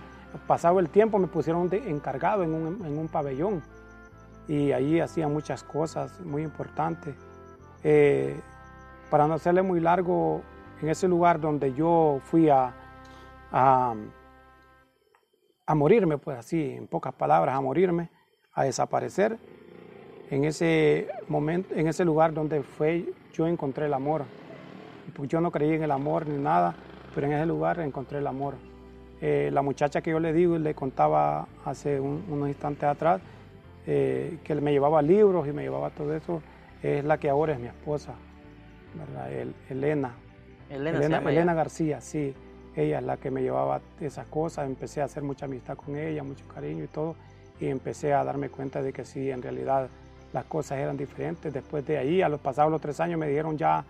Pasado 0.48 0.80
el 0.80 0.90
tiempo 0.90 1.18
me 1.18 1.28
pusieron 1.28 1.70
encargado 1.72 2.44
en 2.44 2.54
un, 2.54 3.10
pabellón 3.12 3.62
y 4.48 4.72
allí 4.72 5.00
hacía 5.00 5.28
muchas 5.28 5.64
cosas 5.64 6.20
muy 6.22 6.44
importantes. 6.44 7.16
Eh, 7.84 8.40
para 9.10 9.28
no 9.28 9.36
hacerle 9.36 9.62
muy 9.62 9.80
largo, 9.80 10.44
en 10.82 10.90
ese 10.90 11.08
lugar 11.08 11.40
donde 11.40 11.74
yo 11.74 12.20
fui 12.26 12.50
a, 12.50 12.74
a, 13.52 13.96
a, 15.66 15.76
morirme, 15.76 16.18
pues 16.18 16.38
así, 16.38 16.72
en 16.72 16.88
pocas 16.88 17.14
palabras, 17.14 17.56
a 17.56 17.62
morirme, 17.62 18.10
a 18.54 18.64
desaparecer, 18.64 19.38
en 20.30 20.46
ese 20.46 21.08
momento, 21.28 21.74
en 21.74 21.88
ese 21.88 22.06
lugar 22.06 22.34
donde 22.34 22.62
fue, 22.62 23.12
yo 23.34 23.48
encontré 23.48 23.88
el 23.88 23.94
amor. 23.94 24.24
Pues 25.13 25.30
yo 25.30 25.41
no 25.41 25.52
creí 25.52 25.74
en 25.74 25.84
el 25.84 25.91
amor 25.91 26.28
ni 26.28 26.41
nada, 26.41 26.76
pero 27.13 27.28
en 27.28 27.34
ese 27.34 27.45
lugar 27.45 27.80
encontré 27.80 28.19
el 28.19 28.28
amor. 28.28 28.56
Eh, 29.22 29.50
la 29.52 29.62
muchacha 29.62 30.02
que 30.02 30.12
yo 30.12 30.19
le 30.19 30.32
digo 30.32 30.56
y 30.56 30.60
le 30.60 30.74
contaba 30.74 31.48
hace 31.65 32.00
unos 32.00 32.48
instantes 32.48 32.84
atrás, 32.84 33.22
eh, 33.86 34.38
que 34.43 34.56
me 34.56 34.72
llevaba 34.72 35.02
libros 35.02 35.48
y 35.48 35.52
me 35.52 35.63
llevaba 35.63 35.89
todo 35.89 36.15
eso, 36.15 36.41
es 36.82 37.04
la 37.04 37.17
que 37.17 37.30
ahora 37.30 37.54
es 37.54 37.60
mi 37.60 37.67
esposa, 37.67 38.13
¿verdad? 38.95 39.30
Elena. 39.69 40.13
Elena, 40.69 41.19
Elena, 41.19 41.54
García, 41.54 42.00
sí. 42.00 42.34
Ella 42.76 43.00
es 43.00 43.04
la 43.04 43.17
que 43.17 43.32
me 43.32 43.41
llevaba 43.41 43.82
esas 44.00 44.28
cosas. 44.28 44.67
Empecé 44.67 45.02
a 45.02 45.06
hacer 45.06 45.24
mucha 45.24 45.45
amistad 45.45 45.76
con 45.76 45.98
ella, 45.98 46.24
mucho 46.24 46.45
cariño 46.48 46.84
y 46.84 46.88
todo. 46.88 47.15
Y 47.60 47.67
empecé 47.67 48.13
a 48.13 48.24
darme 48.24 48.50
cuenta 48.50 48.82
de 48.82 48.93
que 48.93 49.04
sí, 49.04 49.32
en 49.32 49.41
realidad 49.41 49.89
las 50.32 50.45
cosas 50.45 50.78
eran 50.78 50.95
diferentes. 50.95 51.52
Después 51.52 51.86
de 51.86 51.98
ahí, 51.98 52.22
a 52.22 52.30
los 52.30 52.39
pasados 52.39 52.72
los 52.72 52.80
tres 52.80 53.00
años, 53.00 53.19
me 53.19 53.28
dijeron 53.28 53.58
ya, 53.58 53.84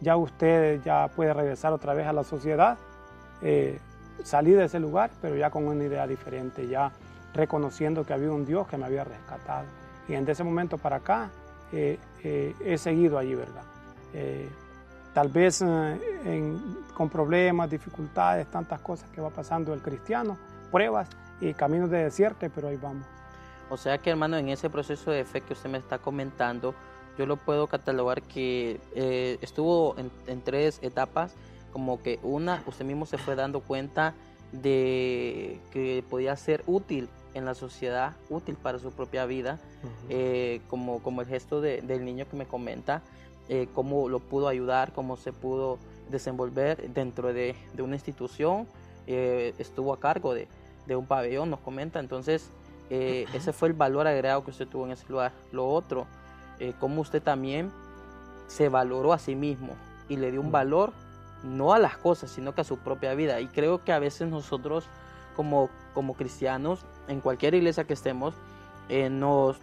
ya 0.00 0.16
usted 0.16 0.82
ya 0.82 1.08
puede 1.08 1.32
regresar 1.32 1.72
otra 1.72 1.94
vez 1.94 2.06
a 2.06 2.12
la 2.12 2.24
sociedad. 2.24 2.78
Eh, 3.42 3.78
salí 4.22 4.52
de 4.52 4.64
ese 4.64 4.80
lugar, 4.80 5.10
pero 5.20 5.36
ya 5.36 5.50
con 5.50 5.66
una 5.66 5.84
idea 5.84 6.06
diferente, 6.06 6.68
ya 6.68 6.92
reconociendo 7.34 8.04
que 8.04 8.12
había 8.12 8.30
un 8.30 8.46
Dios 8.46 8.66
que 8.68 8.76
me 8.76 8.86
había 8.86 9.04
rescatado. 9.04 9.66
Y 10.08 10.14
en 10.14 10.28
ese 10.28 10.44
momento 10.44 10.78
para 10.78 10.96
acá 10.96 11.30
eh, 11.72 11.98
eh, 12.22 12.54
he 12.64 12.78
seguido 12.78 13.18
allí, 13.18 13.34
¿verdad? 13.34 13.64
Eh, 14.12 14.48
tal 15.12 15.28
vez 15.28 15.62
con 16.94 17.08
problemas, 17.08 17.70
dificultades, 17.70 18.46
tantas 18.48 18.80
cosas 18.80 19.08
que 19.10 19.20
va 19.20 19.30
pasando 19.30 19.74
el 19.74 19.80
cristiano, 19.80 20.36
pruebas 20.70 21.08
y 21.40 21.52
caminos 21.54 21.90
de 21.90 22.04
desierto, 22.04 22.46
pero 22.54 22.68
ahí 22.68 22.76
vamos. 22.76 23.06
O 23.70 23.76
sea 23.76 23.98
que 23.98 24.10
hermano, 24.10 24.36
en 24.36 24.48
ese 24.48 24.70
proceso 24.70 25.10
de 25.10 25.24
fe 25.24 25.40
que 25.40 25.52
usted 25.54 25.70
me 25.70 25.78
está 25.78 25.98
comentando, 25.98 26.74
yo 27.18 27.26
lo 27.26 27.36
puedo 27.36 27.66
catalogar 27.66 28.22
que 28.22 28.80
estuvo 29.40 29.96
en, 29.98 30.10
en, 30.26 30.42
tres 30.42 30.78
etapas, 30.82 31.34
como 31.72 32.02
que 32.02 32.18
una, 32.22 32.62
usted 32.66 32.84
mismo 32.84 33.06
se 33.06 33.18
fue 33.18 33.36
dando 33.36 33.60
cuenta 33.60 34.14
de 34.52 35.58
que 35.72 36.04
podía 36.08 36.36
ser 36.36 36.62
útil 36.66 37.08
en 37.34 37.44
la 37.44 37.54
sociedad, 37.54 38.12
útil 38.30 38.54
para 38.54 38.78
su 38.78 38.92
propia 38.92 39.26
vida, 39.26 39.58
eh, 40.08 40.60
como, 40.68 41.02
como 41.02 41.20
el 41.20 41.26
gesto 41.26 41.60
del 41.60 42.04
niño 42.04 42.26
que 42.30 42.36
me 42.36 42.46
comenta, 42.46 43.02
eh, 43.48 43.68
cómo 43.74 44.08
lo 44.08 44.20
pudo 44.20 44.48
ayudar, 44.48 44.92
cómo 44.92 45.16
se 45.16 45.32
pudo 45.32 45.78
desenvolver 46.10 46.90
dentro 46.92 47.32
de, 47.32 47.56
una 47.78 47.96
institución, 47.96 48.66
eh, 49.06 49.52
estuvo 49.58 49.92
a 49.92 50.00
cargo 50.00 50.32
de, 50.32 50.46
un 50.96 51.06
pabellón, 51.06 51.50
nos 51.50 51.60
comenta, 51.60 51.98
entonces 51.98 52.48
ese 52.90 53.52
fue 53.52 53.68
el 53.68 53.74
valor 53.74 54.06
agregado 54.06 54.44
que 54.44 54.50
usted 54.52 54.68
tuvo 54.68 54.84
en 54.84 54.92
ese 54.92 55.04
lugar. 55.08 55.32
Lo 55.50 55.66
otro, 55.68 56.06
cómo 56.78 57.00
usted 57.00 57.22
también 57.22 57.70
se 58.46 58.68
valoró 58.68 59.12
a 59.12 59.18
sí 59.18 59.34
mismo 59.34 59.74
y 60.08 60.16
le 60.16 60.30
dio 60.30 60.40
un 60.40 60.52
valor 60.52 60.92
no 61.42 61.72
a 61.72 61.78
las 61.78 61.96
cosas, 61.96 62.30
sino 62.30 62.54
que 62.54 62.62
a 62.62 62.64
su 62.64 62.78
propia 62.78 63.14
vida. 63.14 63.40
Y 63.40 63.48
creo 63.48 63.84
que 63.84 63.92
a 63.92 63.98
veces 63.98 64.28
nosotros 64.28 64.86
como, 65.36 65.68
como 65.92 66.14
cristianos, 66.14 66.80
en 67.08 67.20
cualquier 67.20 67.54
iglesia 67.54 67.84
que 67.84 67.92
estemos, 67.92 68.34
eh, 68.88 69.10
nos, 69.10 69.58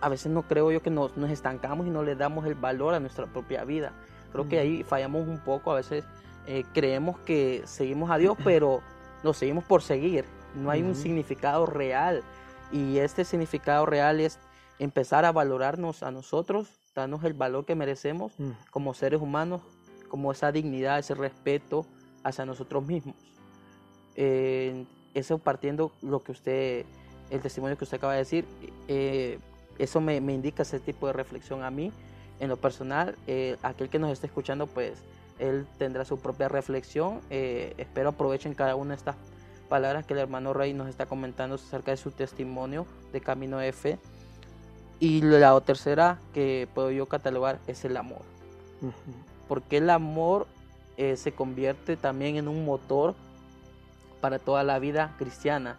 a 0.00 0.08
veces 0.08 0.32
no 0.32 0.42
creo 0.42 0.70
yo 0.72 0.82
que 0.82 0.90
nos, 0.90 1.16
nos, 1.16 1.30
estancamos 1.30 1.86
y 1.86 1.90
no 1.90 2.02
le 2.02 2.14
damos 2.14 2.46
el 2.46 2.54
valor 2.54 2.94
a 2.94 3.00
nuestra 3.00 3.26
propia 3.26 3.64
vida. 3.64 3.92
Creo 4.32 4.48
que 4.48 4.58
ahí 4.58 4.82
fallamos 4.82 5.28
un 5.28 5.38
poco, 5.38 5.72
a 5.72 5.76
veces 5.76 6.04
eh, 6.46 6.64
creemos 6.72 7.18
que 7.20 7.62
seguimos 7.66 8.10
a 8.10 8.16
Dios, 8.16 8.36
pero 8.42 8.80
nos 9.22 9.36
seguimos 9.36 9.64
por 9.64 9.82
seguir. 9.82 10.24
No 10.54 10.70
hay 10.70 10.82
un 10.82 10.94
significado 10.94 11.66
real. 11.66 12.22
Y 12.70 12.98
este 12.98 13.24
significado 13.24 13.84
real 13.84 14.20
es 14.20 14.38
empezar 14.82 15.24
a 15.24 15.30
valorarnos 15.30 16.02
a 16.02 16.10
nosotros, 16.10 16.68
darnos 16.92 17.22
el 17.22 17.34
valor 17.34 17.64
que 17.64 17.76
merecemos 17.76 18.32
como 18.70 18.94
seres 18.94 19.20
humanos, 19.20 19.60
como 20.08 20.32
esa 20.32 20.50
dignidad, 20.50 20.98
ese 20.98 21.14
respeto 21.14 21.86
hacia 22.24 22.44
nosotros 22.44 22.84
mismos. 22.84 23.14
Eh, 24.16 24.84
eso 25.14 25.38
partiendo 25.38 25.92
lo 26.02 26.24
que 26.24 26.32
usted, 26.32 26.84
el 27.30 27.40
testimonio 27.40 27.78
que 27.78 27.84
usted 27.84 27.98
acaba 27.98 28.14
de 28.14 28.18
decir, 28.18 28.44
eh, 28.88 29.38
eso 29.78 30.00
me, 30.00 30.16
indica 30.16 30.64
ese 30.64 30.80
tipo 30.80 31.06
de 31.06 31.12
reflexión 31.12 31.62
a 31.62 31.70
mí. 31.70 31.92
En 32.40 32.48
lo 32.48 32.56
personal, 32.56 33.14
eh, 33.28 33.56
aquel 33.62 33.88
que 33.88 34.00
nos 34.00 34.10
esté 34.10 34.26
escuchando, 34.26 34.66
pues 34.66 34.98
él 35.38 35.64
tendrá 35.78 36.04
su 36.04 36.18
propia 36.18 36.48
reflexión. 36.48 37.20
espero 37.30 38.10
aprovechen 38.10 38.54
cada 38.54 38.74
una 38.74 38.90
de 38.90 38.96
estas 38.96 39.14
palabras 39.68 40.04
que 40.04 40.14
el 40.14 40.18
hermano 40.18 40.52
Rey 40.52 40.74
nos 40.74 40.88
está 40.88 41.06
comentando 41.06 41.54
acerca 41.54 41.92
de 41.92 41.96
su 41.96 42.10
testimonio 42.10 42.84
de 43.12 43.20
camino 43.20 43.58
de 43.58 43.72
fe. 43.72 43.98
Y 45.02 45.20
la 45.20 45.60
tercera 45.62 46.20
que 46.32 46.68
puedo 46.72 46.92
yo 46.92 47.06
catalogar 47.06 47.58
es 47.66 47.84
el 47.84 47.96
amor. 47.96 48.20
Porque 49.48 49.78
el 49.78 49.90
amor 49.90 50.46
se 51.16 51.32
convierte 51.32 51.96
también 51.96 52.36
en 52.36 52.46
un 52.46 52.64
motor 52.64 53.16
para 54.20 54.38
toda 54.38 54.62
la 54.62 54.78
vida 54.78 55.12
cristiana, 55.18 55.76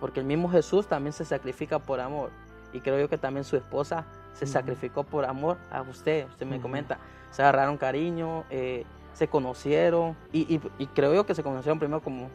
porque 0.00 0.18
el 0.18 0.26
mismo 0.26 0.50
Jesús 0.50 0.88
también 0.88 1.12
se 1.12 1.24
sacrifica 1.24 1.78
por 1.78 2.00
amor. 2.00 2.30
Y 2.72 2.80
creo 2.80 2.98
yo 2.98 3.08
que 3.08 3.18
también 3.18 3.44
su 3.44 3.56
esposa 3.56 4.04
se 4.34 4.48
sacrificó 4.48 5.04
por 5.04 5.26
amor 5.26 5.58
a 5.70 5.82
usted, 5.82 6.26
usted 6.26 6.44
me 6.44 6.60
comenta, 6.60 6.98
se 7.30 7.42
agarraron 7.42 7.76
cariño, 7.76 8.42
eh, 8.50 8.84
se 9.14 9.28
conocieron. 9.28 10.16
Y, 10.32 10.58
creo 10.92 11.14
yo 11.14 11.24
que 11.24 11.36
se 11.36 11.44
conocieron 11.44 11.78
primero 11.78 12.00
como, 12.00 12.30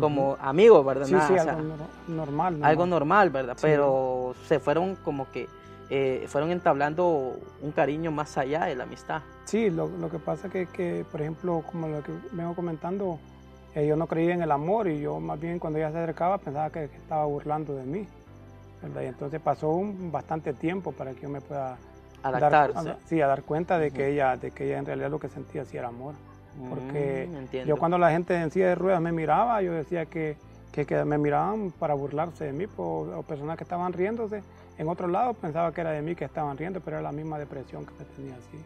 como 0.00 0.38
amigos, 0.40 0.86
¿verdad? 0.86 1.04
Sí, 1.04 1.16
sí, 1.28 1.38
algo 1.38 1.76
normal, 2.08 2.64
Algo 2.64 2.86
normal, 2.86 3.28
¿verdad? 3.28 3.58
Pero 3.60 4.34
se 4.46 4.58
fueron 4.58 4.96
como 4.96 5.30
que 5.30 5.50
eh, 5.90 6.24
fueron 6.28 6.50
entablando 6.50 7.36
un 7.62 7.72
cariño 7.72 8.10
más 8.10 8.36
allá 8.38 8.64
de 8.64 8.74
la 8.74 8.84
amistad. 8.84 9.22
Sí, 9.44 9.70
lo, 9.70 9.88
lo 9.88 10.10
que 10.10 10.18
pasa 10.18 10.48
que, 10.48 10.66
que, 10.66 11.04
por 11.10 11.20
ejemplo, 11.20 11.62
como 11.70 11.88
lo 11.88 12.02
que 12.02 12.12
vengo 12.32 12.54
comentando, 12.54 13.18
yo 13.74 13.96
no 13.96 14.06
creía 14.06 14.32
en 14.32 14.42
el 14.42 14.50
amor 14.50 14.88
y 14.88 15.00
yo 15.00 15.20
más 15.20 15.38
bien 15.38 15.58
cuando 15.58 15.78
ella 15.78 15.90
se 15.90 15.98
acercaba 15.98 16.38
pensaba 16.38 16.70
que, 16.70 16.84
estaba 16.84 17.26
burlando 17.26 17.74
de 17.74 17.84
mí. 17.84 18.06
Y 18.82 19.04
entonces 19.04 19.40
pasó 19.40 19.70
un, 19.70 20.12
bastante 20.12 20.52
tiempo 20.52 20.92
para 20.92 21.12
que 21.12 21.22
yo 21.22 21.28
me 21.28 21.40
pueda 21.40 21.76
adaptarse. 22.22 22.88
Dar, 22.88 22.98
sí, 23.06 23.20
a 23.20 23.26
dar 23.26 23.42
cuenta 23.42 23.78
de 23.78 23.90
que 23.90 24.08
ella, 24.08 24.36
de 24.36 24.50
que 24.50 24.66
ella 24.66 24.78
en 24.78 24.86
realidad 24.86 25.10
lo 25.10 25.18
que 25.18 25.28
sentía 25.28 25.64
sí 25.64 25.76
era 25.76 25.88
amor. 25.88 26.14
Porque 26.70 27.28
mm, 27.28 27.66
yo 27.66 27.76
cuando 27.76 27.98
la 27.98 28.10
gente 28.10 28.34
en 28.34 28.50
silla 28.50 28.68
de 28.68 28.74
ruedas 28.74 29.00
me 29.00 29.12
miraba, 29.12 29.60
yo 29.60 29.72
decía 29.72 30.06
que, 30.06 30.36
que, 30.72 31.04
me 31.04 31.18
miraban 31.18 31.70
para 31.70 31.94
burlarse 31.94 32.44
de 32.44 32.52
mí, 32.52 32.66
o, 32.76 33.22
personas 33.26 33.56
que 33.56 33.64
estaban 33.64 33.92
riéndose. 33.92 34.42
En 34.78 34.88
otro 34.88 35.08
lado 35.08 35.34
pensaba 35.34 35.72
que 35.72 35.80
era 35.80 35.90
de 35.90 36.02
mí 36.02 36.14
que 36.14 36.24
estaban 36.24 36.56
riendo, 36.56 36.80
pero 36.80 36.98
era 36.98 37.02
la 37.02 37.12
misma 37.12 37.38
depresión 37.38 37.86
que 37.86 37.92
me 37.98 38.04
tenía 38.04 38.34
así. 38.34 38.64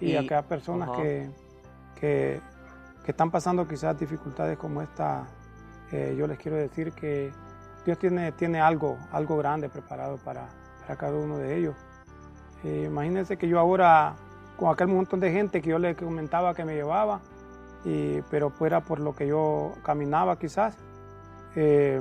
Y, 0.00 0.12
y 0.12 0.16
aquellas 0.16 0.44
personas 0.44 0.90
que, 0.90 1.30
que 2.00 2.40
que 3.04 3.10
están 3.10 3.30
pasando 3.30 3.68
quizás 3.68 3.98
dificultades 3.98 4.56
como 4.56 4.80
esta, 4.80 5.26
eh, 5.92 6.14
yo 6.18 6.26
les 6.26 6.38
quiero 6.38 6.56
decir 6.56 6.92
que 6.92 7.30
Dios 7.84 7.98
tiene, 7.98 8.32
tiene 8.32 8.60
algo, 8.60 8.96
algo 9.12 9.36
grande 9.36 9.68
preparado 9.68 10.16
para, 10.16 10.48
para 10.80 10.96
cada 10.96 11.14
uno 11.14 11.36
de 11.36 11.56
ellos. 11.56 11.76
Eh, 12.64 12.84
imagínense 12.86 13.36
que 13.36 13.46
yo 13.46 13.58
ahora 13.58 14.14
con 14.56 14.72
aquel 14.72 14.88
montón 14.88 15.20
de 15.20 15.30
gente 15.30 15.60
que 15.60 15.68
yo 15.68 15.78
le 15.78 15.94
comentaba 15.94 16.54
que 16.54 16.64
me 16.64 16.74
llevaba, 16.74 17.20
y, 17.84 18.22
pero 18.30 18.48
fuera 18.48 18.80
por 18.80 19.00
lo 19.00 19.14
que 19.14 19.26
yo 19.26 19.74
caminaba 19.82 20.38
quizás, 20.38 20.74
eh, 21.56 22.00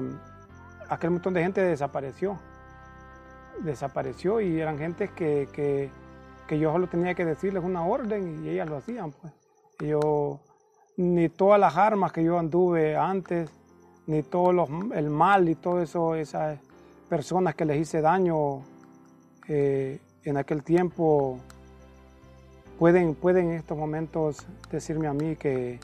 aquel 0.88 1.12
montón 1.12 1.34
de 1.34 1.44
gente 1.44 1.62
desapareció. 1.62 2.40
Desapareció 3.60 4.42
y 4.42 4.60
eran 4.60 4.78
gente 4.78 5.10
que, 5.10 5.48
que, 5.54 6.60
yo 6.60 6.72
solo 6.72 6.88
tenía 6.88 7.16
que 7.16 7.26
decirles 7.26 7.64
una 7.64 7.84
orden 7.86 8.46
y 8.46 8.50
ellas 8.50 8.70
lo 8.70 8.78
hacían. 8.78 9.12
Pues. 9.12 9.34
yo, 9.80 10.40
ni 10.98 11.30
todas 11.30 11.60
las 11.60 11.76
armas 11.78 12.12
que 12.12 12.24
yo 12.24 12.38
anduve 12.38 12.96
antes, 12.96 13.50
ni 14.06 14.22
todo 14.22 14.68
el 14.94 15.10
mal 15.10 15.50
y 15.50 15.56
todo 15.56 15.82
eso, 15.82 16.16
esas 16.16 16.60
personas 17.10 17.56
que 17.56 17.66
les 17.66 17.82
hice 17.82 18.02
daño 18.02 18.62
eh, 19.48 20.00
en 20.24 20.38
aquel 20.38 20.64
tiempo, 20.64 21.40
pueden, 22.78 23.16
pueden 23.16 23.52
en 23.52 23.58
estos 23.58 23.78
momentos 23.78 24.46
decirme 24.72 25.08
a 25.08 25.14
mí 25.14 25.36
que, 25.36 25.80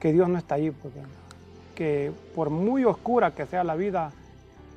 que 0.00 0.12
Dios 0.12 0.28
no 0.28 0.38
está 0.38 0.54
ahí, 0.56 0.70
pues, 0.70 0.94
que 1.74 2.12
por 2.34 2.50
muy 2.50 2.84
oscura 2.84 3.34
que 3.34 3.46
sea 3.46 3.62
la 3.62 3.74
vida 3.74 4.12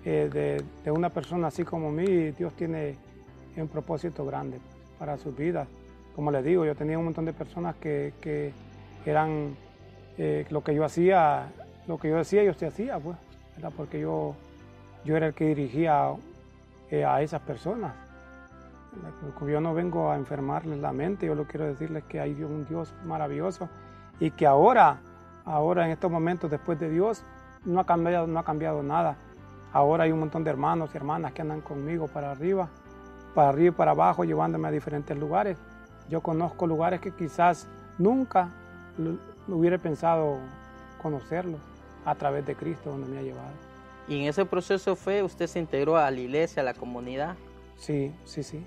eh, 0.06 0.64
de, 0.84 0.92
una 0.92 1.10
persona 1.10 1.48
así 1.48 1.64
como 1.64 1.92
mí, 1.92 2.32
Dios 2.32 2.54
tiene 2.54 2.98
un 3.58 3.68
propósito 3.68 4.26
grande 4.26 4.60
para 4.98 5.18
sus 5.18 5.36
vidas. 5.36 5.68
Como 6.16 6.32
les 6.32 6.44
digo, 6.44 6.66
yo 6.66 6.76
tenía 6.76 6.98
un 6.98 7.06
montón 7.06 7.26
de 7.26 7.34
personas 7.34 7.76
que, 7.76 8.14
que 8.22 8.54
eran 9.06 9.56
eh, 10.18 10.46
lo 10.50 10.64
que 10.64 10.76
yo 10.76 10.84
hacía, 10.84 11.48
lo 11.88 11.98
que 11.98 12.10
yo 12.10 12.18
decía, 12.18 12.44
yo 12.44 12.54
se 12.54 12.68
hacía, 12.68 13.00
pues, 13.00 13.18
porque 13.78 14.02
yo, 14.02 14.36
yo 15.06 15.16
era 15.16 15.28
el 15.28 15.34
que 15.34 15.46
dirigía 15.46 16.14
eh, 16.92 17.06
a 17.06 17.22
esas 17.22 17.42
personas. 17.42 17.94
Yo 19.48 19.62
no 19.62 19.74
vengo 19.74 20.12
a 20.12 20.16
enfermarles 20.16 20.80
la 20.80 20.92
mente, 20.92 21.28
yo 21.28 21.36
lo 21.36 21.46
quiero 21.46 21.66
decirles 21.68 22.04
que 22.06 22.20
hay 22.20 22.32
un 22.44 22.66
Dios 22.66 22.94
maravilloso 23.06 23.70
y 24.20 24.32
que 24.32 24.46
ahora, 24.46 25.00
ahora 25.46 25.86
en 25.86 25.92
estos 25.92 26.12
momentos 26.12 26.50
después 26.52 26.80
de 26.80 26.90
Dios, 26.90 27.24
no 27.64 27.80
ha 27.80 27.86
cambiado, 27.86 28.28
no 28.28 28.40
ha 28.40 28.44
cambiado 28.44 28.84
nada. 28.84 29.16
Ahora 29.72 30.06
hay 30.06 30.12
un 30.12 30.20
montón 30.20 30.44
de 30.44 30.50
hermanos 30.50 30.90
y 30.94 30.98
hermanas 30.98 31.34
que 31.34 31.42
andan 31.42 31.62
conmigo 31.62 32.08
para 32.08 32.32
arriba, 32.32 32.70
para 33.36 33.50
arriba 33.50 33.68
y 33.68 33.78
para 33.78 33.92
abajo, 33.92 34.24
llevándome 34.24 34.68
a 34.68 34.72
diferentes 34.72 35.18
lugares. 35.18 35.58
Yo 36.10 36.22
conozco 36.22 36.66
lugares 36.66 37.02
que 37.02 37.12
quizás 37.12 37.68
nunca 37.98 38.50
hubiera 39.48 39.78
pensado 39.78 40.38
conocerlos 41.02 41.60
a 42.06 42.16
través 42.16 42.46
de 42.46 42.56
Cristo 42.56 42.90
donde 42.90 43.08
me 43.08 43.20
ha 43.20 43.22
llevado. 43.22 43.52
¿Y 44.08 44.22
en 44.22 44.28
ese 44.28 44.44
proceso 44.46 44.96
fue, 44.96 45.22
usted 45.22 45.46
se 45.46 45.60
integró 45.60 45.98
a 45.98 46.10
la 46.10 46.20
iglesia, 46.20 46.62
a 46.62 46.66
la 46.66 46.74
comunidad? 46.74 47.36
Sí, 47.78 48.12
sí, 48.26 48.42
sí. 48.42 48.66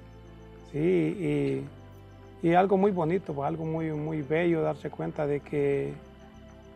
Sí, 0.71 0.79
y, 0.79 2.47
y 2.49 2.55
algo 2.55 2.77
muy 2.77 2.93
bonito, 2.93 3.35
pues, 3.35 3.49
algo 3.49 3.65
muy, 3.65 3.93
muy 3.93 4.23
bello 4.23 4.63
darse 4.63 4.89
cuenta 4.89 5.27
de 5.27 5.41
que, 5.41 5.93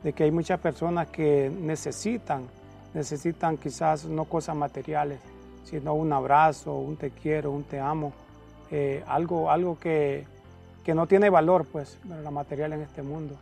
de 0.03 0.13
que 0.13 0.25
hay 0.25 0.33
muchas 0.33 0.59
personas 0.59 1.07
que 1.09 1.51
necesitan, 1.61 2.43
necesitan 2.97 3.59
quizás 3.59 4.07
no 4.07 4.25
cosas 4.25 4.57
materiales, 4.57 5.21
sino 5.65 5.95
un 5.95 6.13
abrazo, 6.13 6.73
un 6.73 6.97
te 6.97 7.11
quiero, 7.11 7.51
un 7.51 7.63
te 7.63 7.79
amo, 7.79 8.13
eh, 8.71 9.05
algo, 9.07 9.51
algo 9.51 9.79
que, 9.79 10.25
que, 10.83 10.95
no 10.95 11.07
tiene 11.07 11.29
valor, 11.29 11.67
pues, 11.71 11.99
la 12.05 12.31
material 12.31 12.73
en 12.73 12.81
este 12.81 13.03
mundo 13.03 13.37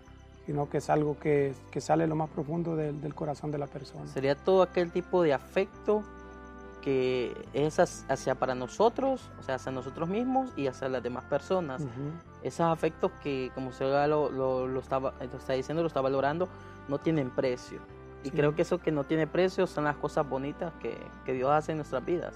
sino 0.46 0.68
que 0.68 0.76
es 0.76 0.90
algo 0.90 1.18
que, 1.18 1.54
que 1.70 1.80
sale 1.80 2.06
lo 2.06 2.16
más 2.16 2.28
profundo 2.28 2.76
del, 2.76 3.00
del, 3.00 3.14
corazón 3.14 3.50
de 3.50 3.56
la 3.56 3.66
persona. 3.66 4.06
Sería 4.06 4.34
todo 4.34 4.60
aquel 4.60 4.90
tipo 4.90 5.22
de 5.22 5.32
afecto 5.32 6.02
que 6.82 7.34
es 7.54 7.78
hacia 7.78 8.34
para 8.34 8.54
nosotros, 8.54 9.30
o 9.40 9.42
sea, 9.42 9.54
hacia 9.54 9.72
nosotros 9.72 10.06
mismos 10.06 10.50
y 10.54 10.66
hacia 10.66 10.90
las 10.90 11.02
demás 11.02 11.24
personas. 11.24 11.80
Esos 12.42 12.66
afectos 12.66 13.10
que, 13.22 13.50
como 13.54 13.70
usted 13.70 13.86
lo, 14.06 14.30
lo, 14.30 14.66
lo, 14.66 14.80
estaba, 14.80 15.14
está 15.18 15.54
diciendo, 15.54 15.82
lo 15.82 15.88
está 15.88 16.02
valorando, 16.02 16.46
no 16.88 16.98
tienen 16.98 17.30
precio. 17.30 17.80
Y 18.24 18.30
sí. 18.30 18.36
creo 18.36 18.54
que 18.56 18.62
eso 18.62 18.78
que 18.78 18.90
no 18.90 19.04
tiene 19.04 19.26
precio 19.26 19.66
son 19.66 19.84
las 19.84 19.96
cosas 19.96 20.28
bonitas 20.28 20.72
que, 20.80 20.96
que 21.24 21.32
Dios 21.32 21.50
hace 21.50 21.72
en 21.72 21.78
nuestras 21.78 22.04
vidas. 22.04 22.34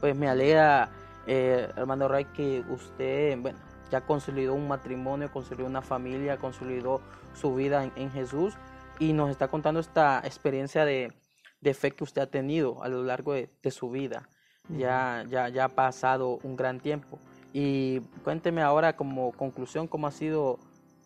Pues 0.00 0.14
me 0.14 0.28
alegra, 0.28 0.90
eh, 1.26 1.68
hermano 1.76 2.08
Ray, 2.08 2.26
que 2.26 2.62
usted, 2.68 3.38
bueno, 3.40 3.58
ya 3.90 4.02
consolidó 4.02 4.54
un 4.54 4.68
matrimonio, 4.68 5.30
consolidó 5.32 5.66
una 5.66 5.82
familia, 5.82 6.36
consolidó 6.36 7.00
su 7.34 7.54
vida 7.54 7.84
en, 7.84 7.92
en 7.96 8.10
Jesús 8.10 8.54
y 8.98 9.12
nos 9.12 9.30
está 9.30 9.48
contando 9.48 9.80
esta 9.80 10.20
experiencia 10.24 10.84
de, 10.84 11.12
de 11.60 11.74
fe 11.74 11.92
que 11.92 12.04
usted 12.04 12.22
ha 12.22 12.26
tenido 12.26 12.82
a 12.82 12.88
lo 12.88 13.02
largo 13.02 13.32
de, 13.32 13.50
de 13.62 13.70
su 13.70 13.90
vida. 13.90 14.28
Ya, 14.68 15.24
ya, 15.28 15.48
ya 15.48 15.64
ha 15.64 15.68
pasado 15.68 16.38
un 16.42 16.54
gran 16.56 16.80
tiempo. 16.80 17.18
Y 17.52 18.00
cuénteme 18.22 18.62
ahora 18.62 18.96
como 18.96 19.32
conclusión 19.32 19.88
cómo 19.88 20.06
ha 20.06 20.12
sido 20.12 20.58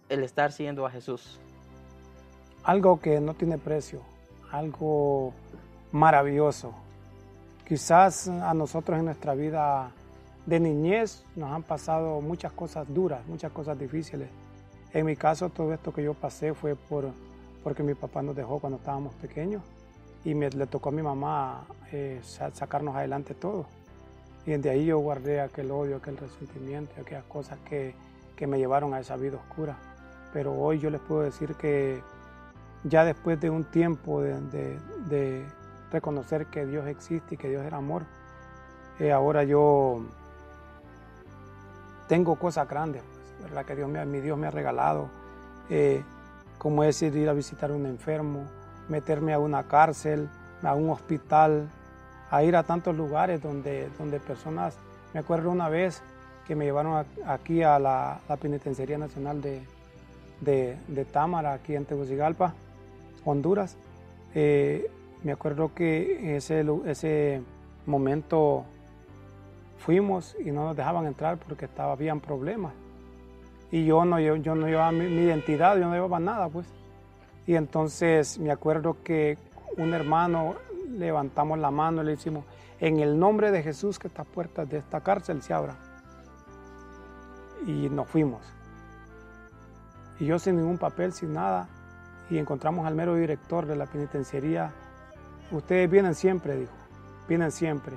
el 0.08 0.22
estar 0.22 0.52
siguiendo 0.52 0.84
a 0.87 0.90
Jesús. 0.90 1.40
Algo 2.62 3.00
que 3.00 3.20
no 3.20 3.34
tiene 3.34 3.58
precio, 3.58 4.02
algo 4.59 5.33
maravilloso. 5.93 6.73
Quizás 7.67 8.29
a 8.29 8.53
nosotros 8.55 8.99
en 8.99 9.07
nuestra 9.07 9.35
vida 9.35 9.90
de 10.47 10.61
niñez 10.61 11.25
nos 11.37 11.51
han 11.51 11.62
pasado 11.62 12.21
muchas 12.21 12.53
cosas 12.53 12.87
duras, 12.93 13.27
muchas 13.27 13.53
cosas 13.53 13.79
difíciles. 13.79 14.29
En 14.93 15.07
mi 15.07 15.17
caso, 15.17 15.49
todo 15.49 15.73
esto 15.73 15.93
que 15.93 16.03
yo 16.03 16.14
pasé 16.14 16.55
fue 16.55 16.77
por, 16.77 17.11
porque 17.62 17.83
mi 17.83 17.95
papá 17.95 18.23
nos 18.23 18.37
dejó 18.37 18.59
cuando 18.59 18.79
estábamos 18.79 19.14
pequeños 19.14 19.62
y 20.25 20.35
me, 20.35 20.51
le 20.51 20.67
tocó 20.67 20.90
a 20.90 20.93
mi 20.93 21.03
mamá 21.03 21.64
eh, 21.93 22.21
sacarnos 22.23 22.95
adelante 22.95 23.35
todo. 23.35 23.67
Y 24.47 24.51
desde 24.53 24.71
ahí 24.71 24.87
yo 24.87 24.99
guardé 24.99 25.40
aquel 25.40 25.71
odio, 25.71 25.97
aquel 25.97 26.17
resentimiento, 26.17 26.93
aquellas 27.01 27.25
cosas 27.25 27.59
que, 27.69 27.95
que 28.37 28.47
me 28.47 28.59
llevaron 28.59 28.93
a 28.93 29.01
esa 29.01 29.17
vida 29.17 29.38
oscura. 29.38 29.77
Pero 30.33 30.53
hoy 30.53 30.79
yo 30.81 30.90
les 30.90 31.01
puedo 31.01 31.23
decir 31.23 31.55
que 31.55 32.03
ya 32.85 33.05
después 33.05 33.40
de 33.40 33.51
un 33.51 33.64
tiempo 33.64 34.20
de, 34.20 34.79
de, 35.09 35.44
reconocer 35.90 36.47
que 36.47 36.66
Dios 36.66 36.88
existe 36.88 37.37
y 37.37 37.38
que 37.38 37.49
Dios 37.49 37.64
era 37.64 37.77
amor, 37.77 38.03
eh, 38.99 39.12
ahora 39.12 39.44
yo 39.44 40.03
tengo 42.09 42.37
cosas 42.37 42.68
grandes, 42.68 43.03
pues, 43.03 43.51
¿verdad? 43.51 43.64
Que 43.64 43.77
Dios 43.77 43.88
mi 43.88 44.20
Dios 44.20 44.37
me 44.37 44.49
ha 44.49 44.51
regalado, 44.51 45.09
eh, 45.70 46.03
como 46.59 46.83
es 46.83 47.01
ir 47.03 47.29
a 47.29 47.33
visitar 47.33 47.70
a 47.70 47.75
un 47.75 47.87
enfermo, 47.87 48.44
meterme 48.88 49.33
a 49.35 49.38
una 49.38 49.62
cárcel, 49.64 50.29
a 50.62 50.75
un 50.75 50.90
hospital, 50.90 51.68
a 52.31 52.42
ir 52.42 52.57
a 52.57 52.64
tantos 52.64 52.97
lugares 52.97 53.40
donde, 53.40 53.88
donde 53.99 54.18
personas, 54.18 54.77
me 55.12 55.20
acuerdo 55.20 55.51
una 55.51 55.68
vez 55.68 56.03
que 56.47 56.57
me 56.57 56.64
llevaron 56.64 57.07
aquí 57.27 57.62
a 57.62 57.79
la, 57.79 58.20
la, 58.29 58.37
Penitenciaría 58.37 58.99
Nacional 58.99 59.40
de, 59.40 59.62
de, 60.40 60.77
de, 60.88 61.05
Támara, 61.05 61.53
aquí 61.53 61.75
en 61.75 61.85
Tegucigalpa, 61.85 62.53
Honduras. 63.24 63.76
Eh, 64.34 64.90
me 65.22 65.32
acuerdo 65.32 65.74
que 65.74 66.37
ese, 66.37 66.64
ese 66.87 67.42
momento 67.87 68.64
fuimos 69.78 70.37
y 70.40 70.50
no 70.50 70.64
nos 70.64 70.76
dejaban 70.76 71.06
entrar 71.06 71.38
porque 71.38 71.66
estaba, 71.66 71.92
habían 71.92 72.20
problemas. 72.20 72.72
Y 73.70 73.84
yo 73.84 74.04
no, 74.04 74.20
yo, 74.20 74.37
yo 74.37 74.54
no 74.54 74.66
llevaba 74.66 74.92
mi, 74.92 75.04
identidad, 75.04 75.76
yo 75.76 75.87
no 75.87 75.94
llevaba 75.94 76.20
nada, 76.20 76.48
pues. 76.48 76.66
Y 77.46 77.54
entonces 77.54 78.38
me 78.38 78.50
acuerdo 78.50 78.96
que 79.02 79.37
un 79.76 79.92
hermano 79.92 80.54
levantamos 80.90 81.58
la 81.58 81.70
mano 81.70 82.02
y 82.02 82.06
le 82.06 82.10
decimos, 82.12 82.44
en 82.80 83.00
el 83.00 83.18
nombre 83.18 83.50
de 83.50 83.62
Jesús 83.62 83.98
que 83.98 84.08
estas 84.08 84.26
puertas 84.26 84.68
de 84.68 84.78
esta 84.78 85.00
cárcel 85.00 85.42
se 85.42 85.52
abran. 85.52 85.76
Y 87.66 87.88
nos 87.88 88.08
fuimos. 88.08 88.42
Y 90.20 90.26
yo 90.26 90.38
sin 90.38 90.56
ningún 90.56 90.78
papel, 90.78 91.12
sin 91.12 91.32
nada, 91.32 91.68
y 92.30 92.38
encontramos 92.38 92.87
al 92.87 92.94
mero 92.94 93.14
director 93.14 93.66
de 93.66 93.76
la 93.76 93.87
penitenciaría. 93.87 94.72
Ustedes 95.50 95.90
vienen 95.90 96.14
siempre, 96.14 96.56
dijo, 96.56 96.72
vienen 97.28 97.50
siempre. 97.50 97.94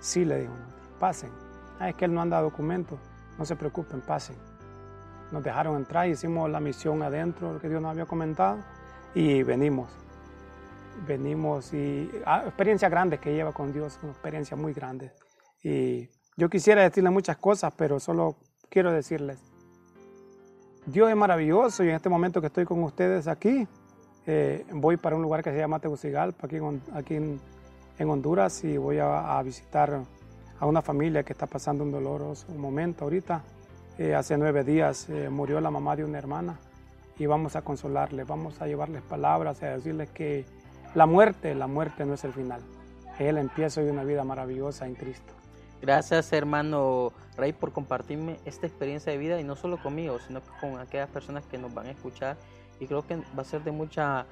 Sí, 0.00 0.24
le 0.24 0.40
dijo, 0.40 0.52
pasen. 0.98 1.30
Ah, 1.78 1.88
es 1.88 1.96
que 1.96 2.04
él 2.04 2.14
no 2.14 2.20
anda 2.20 2.40
documentos, 2.40 2.98
no 3.38 3.44
se 3.44 3.56
preocupen, 3.56 4.00
pasen. 4.00 4.36
Nos 5.30 5.42
dejaron 5.42 5.76
entrar, 5.76 6.08
hicimos 6.08 6.50
la 6.50 6.60
misión 6.60 7.02
adentro, 7.02 7.52
lo 7.52 7.60
que 7.60 7.68
Dios 7.68 7.80
nos 7.80 7.90
había 7.90 8.06
comentado, 8.06 8.58
y 9.14 9.42
venimos. 9.42 9.90
Venimos 11.06 11.72
y 11.72 12.10
ah, 12.26 12.42
experiencias 12.46 12.90
grandes 12.90 13.20
que 13.20 13.32
lleva 13.32 13.52
con 13.52 13.72
Dios, 13.72 13.98
experiencias 14.02 14.58
muy 14.58 14.72
grandes. 14.72 15.12
Y 15.62 16.08
yo 16.36 16.48
quisiera 16.48 16.82
decirle 16.82 17.10
muchas 17.10 17.36
cosas, 17.36 17.72
pero 17.76 18.00
solo 18.00 18.36
quiero 18.68 18.92
decirles, 18.92 19.40
Dios 20.88 21.10
es 21.10 21.16
maravilloso 21.16 21.84
y 21.84 21.90
en 21.90 21.96
este 21.96 22.08
momento 22.08 22.40
que 22.40 22.46
estoy 22.46 22.64
con 22.64 22.82
ustedes 22.82 23.28
aquí, 23.28 23.68
eh, 24.26 24.64
voy 24.72 24.96
para 24.96 25.16
un 25.16 25.22
lugar 25.22 25.42
que 25.42 25.50
se 25.50 25.58
llama 25.58 25.78
Tegucigalpa, 25.80 26.48
aquí, 26.94 27.14
en, 27.14 27.40
Honduras 28.00 28.64
y 28.64 28.78
voy 28.78 28.96
a, 28.98 29.42
visitar 29.42 30.00
a 30.58 30.66
una 30.66 30.80
familia 30.80 31.24
que 31.24 31.34
está 31.34 31.46
pasando 31.46 31.84
un 31.84 31.90
doloroso 31.90 32.50
momento 32.54 33.04
ahorita. 33.04 33.42
Eh, 33.98 34.14
hace 34.14 34.38
nueve 34.38 34.64
días 34.64 35.10
eh, 35.10 35.28
murió 35.28 35.60
la 35.60 35.70
mamá 35.70 35.94
de 35.94 36.04
una 36.04 36.16
hermana 36.16 36.58
y 37.18 37.26
vamos 37.26 37.54
a 37.54 37.60
consolarles, 37.60 38.26
vamos 38.26 38.62
a 38.62 38.66
llevarles 38.66 39.02
palabras, 39.02 39.62
a 39.62 39.66
decirles 39.66 40.08
que 40.08 40.46
la 40.94 41.04
muerte, 41.04 41.54
la 41.54 41.66
muerte 41.66 42.06
no 42.06 42.14
es 42.14 42.24
el 42.24 42.32
final, 42.32 42.62
es 43.18 43.28
el 43.28 43.36
empiezo 43.36 43.82
de 43.82 43.90
una 43.90 44.04
vida 44.04 44.24
maravillosa 44.24 44.86
en 44.86 44.94
Cristo. 44.94 45.37
Gracias, 45.80 46.32
hermano 46.32 47.12
Rey, 47.36 47.52
por 47.52 47.72
compartirme 47.72 48.40
esta 48.44 48.66
experiencia 48.66 49.12
de 49.12 49.18
vida 49.18 49.40
y 49.40 49.44
no 49.44 49.54
solo 49.54 49.80
conmigo, 49.80 50.18
sino 50.18 50.40
con 50.60 50.78
aquellas 50.78 51.08
personas 51.08 51.46
que 51.46 51.56
nos 51.56 51.72
van 51.72 51.86
a 51.86 51.90
escuchar. 51.90 52.36
Y 52.80 52.86
creo 52.86 53.06
que 53.06 53.16
va 53.16 53.42
a 53.42 53.44
ser 53.44 53.62
de 53.62 53.70
mucha, 53.70 54.26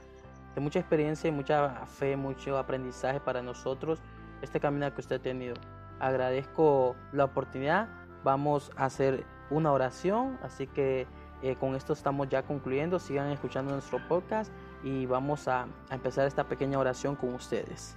de 0.54 0.60
mucha 0.60 0.80
experiencia 0.80 1.28
y 1.28 1.32
mucha 1.32 1.86
fe, 1.86 2.16
mucho 2.16 2.58
aprendizaje 2.58 3.20
para 3.20 3.42
nosotros 3.42 4.00
este 4.42 4.58
camino 4.58 4.92
que 4.92 5.00
usted 5.00 5.16
ha 5.16 5.22
tenido. 5.22 5.54
Agradezco 6.00 6.96
la 7.12 7.24
oportunidad. 7.24 7.88
Vamos 8.24 8.72
a 8.76 8.86
hacer 8.86 9.24
una 9.50 9.72
oración, 9.72 10.38
así 10.42 10.66
que 10.66 11.06
eh, 11.42 11.54
con 11.56 11.76
esto 11.76 11.92
estamos 11.92 12.28
ya 12.28 12.42
concluyendo. 12.42 12.98
Sigan 12.98 13.30
escuchando 13.30 13.72
nuestro 13.72 14.00
podcast 14.08 14.52
y 14.82 15.06
vamos 15.06 15.46
a, 15.46 15.68
a 15.90 15.94
empezar 15.94 16.26
esta 16.26 16.44
pequeña 16.44 16.78
oración 16.78 17.14
con 17.14 17.34
ustedes. 17.34 17.96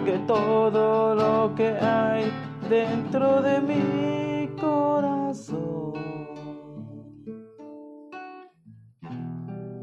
porque 0.00 0.18
todo 0.26 1.14
lo 1.14 1.54
que 1.54 1.68
hay 1.68 2.32
dentro 2.70 3.42
de 3.42 3.60
mi 3.60 4.48
corazón 4.56 5.92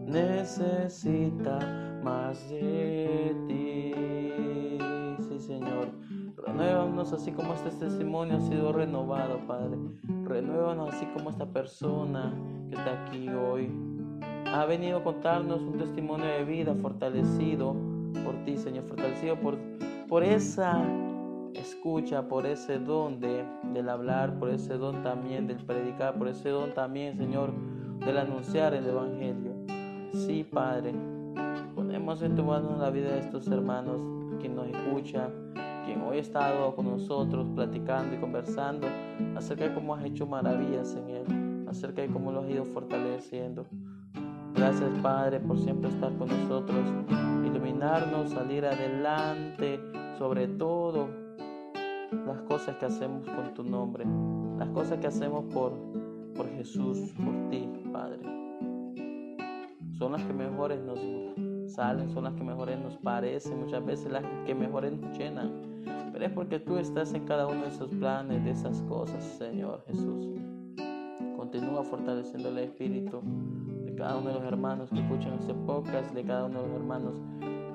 necesita 0.08 1.60
más 2.04 2.50
de 2.50 3.36
ti. 3.48 3.94
Sí, 5.30 5.40
Señor. 5.40 5.92
Renuévanos 6.36 7.14
así 7.14 7.32
como 7.32 7.54
este 7.54 7.70
testimonio 7.70 8.38
ha 8.38 8.42
sido 8.42 8.74
renovado, 8.74 9.38
Padre. 9.46 9.78
Renuévanos 10.24 10.96
así 10.96 11.06
como 11.14 11.30
esta 11.30 11.46
persona 11.46 12.34
que 12.72 12.76
está 12.76 13.06
aquí 13.06 13.30
hoy 13.30 13.70
ha 14.48 14.66
venido 14.66 14.98
a 14.98 15.04
contarnos 15.04 15.62
un 15.62 15.78
testimonio 15.78 16.26
de 16.26 16.44
vida 16.44 16.74
fortalecido 16.74 17.76
por 18.24 18.44
ti, 18.46 18.58
Señor. 18.58 18.86
Fortalecido 18.86 19.36
por, 19.40 19.58
por 20.08 20.24
esa 20.24 20.84
escucha, 21.54 22.28
por 22.28 22.46
ese 22.46 22.80
don 22.80 23.20
de, 23.20 23.46
del 23.74 23.90
hablar, 23.90 24.38
por 24.40 24.50
ese 24.50 24.78
don 24.78 25.04
también 25.04 25.48
del 25.48 25.58
predicar, 25.58 26.18
por 26.18 26.28
ese 26.28 26.50
don 26.50 26.74
también, 26.74 27.18
Señor, 27.18 27.52
del 28.06 28.18
anunciar 28.18 28.74
el 28.74 28.86
Evangelio. 28.86 29.54
Sí, 30.14 30.44
Padre, 30.44 30.94
ponemos 31.76 32.22
en 32.22 32.36
tu 32.36 32.44
mano 32.44 32.78
la 32.78 32.90
vida 32.90 33.12
de 33.12 33.20
estos 33.20 33.48
hermanos, 33.48 34.00
quien 34.40 34.56
nos 34.56 34.68
escucha, 34.68 35.30
quien 35.86 36.02
hoy 36.02 36.18
ha 36.18 36.22
estado 36.22 36.76
con 36.76 36.86
nosotros 36.86 37.48
platicando 37.54 38.16
y 38.16 38.20
conversando 38.20 38.88
acerca 39.36 39.68
de 39.68 39.74
cómo 39.74 39.96
has 39.96 40.06
hecho 40.06 40.26
maravillas 40.26 40.96
en 40.96 41.10
Él, 41.10 41.68
acerca 41.68 42.02
de 42.02 42.08
cómo 42.08 42.32
lo 42.32 42.42
has 42.42 42.50
ido 42.50 42.66
fortaleciendo. 42.66 43.66
Gracias 44.58 44.90
Padre 45.02 45.40
por 45.40 45.58
siempre 45.60 45.90
estar 45.90 46.12
con 46.18 46.28
nosotros, 46.28 46.80
iluminarnos, 47.46 48.32
salir 48.32 48.66
adelante, 48.66 49.80
sobre 50.18 50.48
todo 50.48 51.10
las 52.26 52.42
cosas 52.42 52.76
que 52.78 52.86
hacemos 52.86 53.28
con 53.30 53.54
tu 53.54 53.64
nombre, 53.64 54.06
las 54.58 54.70
cosas 54.70 55.00
que 55.00 55.08
hacemos 55.08 55.46
por, 55.54 55.74
por 56.36 56.50
Jesús, 56.50 57.14
por 57.24 57.50
ti, 57.50 57.70
Padre 57.94 58.38
son 59.98 60.12
las 60.12 60.24
que 60.24 60.34
mejores 60.34 60.80
nos 60.82 61.00
salen, 61.72 62.10
son 62.10 62.26
las 62.26 62.34
que 62.34 62.44
mejores 62.44 62.80
nos 62.80 62.98
parecen, 62.98 63.60
muchas 63.60 63.84
veces 63.84 64.12
las 64.12 64.24
que 64.46 64.54
mejores 64.54 64.94
nos 64.94 65.18
llenan. 65.18 65.52
Pero 66.14 66.26
es 66.26 66.32
porque 66.32 66.60
tú 66.60 66.78
estás 66.78 67.14
en 67.14 67.26
cada 67.26 67.48
uno 67.48 67.64
de 67.64 67.70
esos 67.70 67.90
planes, 67.90 68.44
de 68.44 68.52
esas 68.52 68.82
cosas, 68.84 69.24
Señor 69.24 69.84
Jesús. 69.88 70.28
Continúa 71.36 71.84
fortaleciendo 71.84 72.50
el 72.50 72.60
espíritu 72.60 73.22
cada 73.98 74.18
uno 74.18 74.30
de 74.30 74.36
los 74.36 74.44
hermanos 74.44 74.90
que 74.92 75.00
escuchan 75.00 75.34
este 75.34 75.54
podcast, 75.54 76.14
de 76.14 76.24
cada 76.24 76.46
uno 76.46 76.62
de 76.62 76.68
los 76.68 76.78
hermanos 76.78 77.16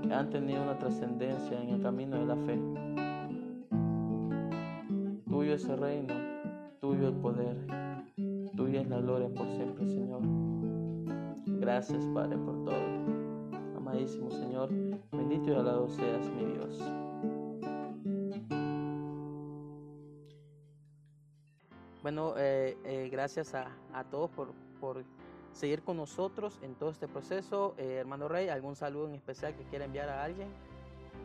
que 0.03 0.15
han 0.15 0.31
tenido 0.31 0.63
una 0.63 0.79
trascendencia 0.79 1.61
en 1.61 1.71
el 1.71 1.83
camino 1.83 2.17
de 2.17 2.27
la 2.27 2.37
fe. 2.37 2.59
Tuyo 5.29 5.55
es 5.55 5.69
el 5.69 5.79
reino, 5.79 6.15
tuyo 6.81 7.09
el 7.09 7.15
poder, 7.15 7.57
tuya 8.57 8.83
es 8.83 8.89
la 8.89 9.01
gloria 9.01 9.29
por 9.35 9.49
siempre, 9.49 9.87
Señor. 9.89 10.23
Gracias, 11.61 12.07
Padre, 12.15 12.39
por 12.39 12.65
todo. 12.65 13.77
Amadísimo 13.77 14.31
Señor, 14.31 14.71
bendito 15.11 15.51
y 15.51 15.55
alabado 15.55 15.89
seas, 15.89 16.31
mi 16.31 16.45
Dios. 16.45 16.81
Bueno, 22.03 22.35
eh, 22.37 22.77
eh, 22.85 23.09
gracias 23.11 23.55
a, 23.55 24.05
todos 24.11 24.31
por, 24.31 24.53
por, 24.81 25.05
seguir 25.53 25.83
con 25.83 25.97
nosotros 25.97 26.59
en 26.63 26.75
todo 26.75 26.91
este 26.91 27.09
proceso. 27.09 27.75
Eh, 27.79 27.97
hermano 28.01 28.29
Rey, 28.29 28.49
¿algún 28.49 28.77
saludo 28.77 29.09
en 29.09 29.15
especial 29.15 29.55
que 29.55 29.65
quiera 29.65 29.85
enviar 29.85 30.09
a 30.09 30.25
alguien? 30.25 30.49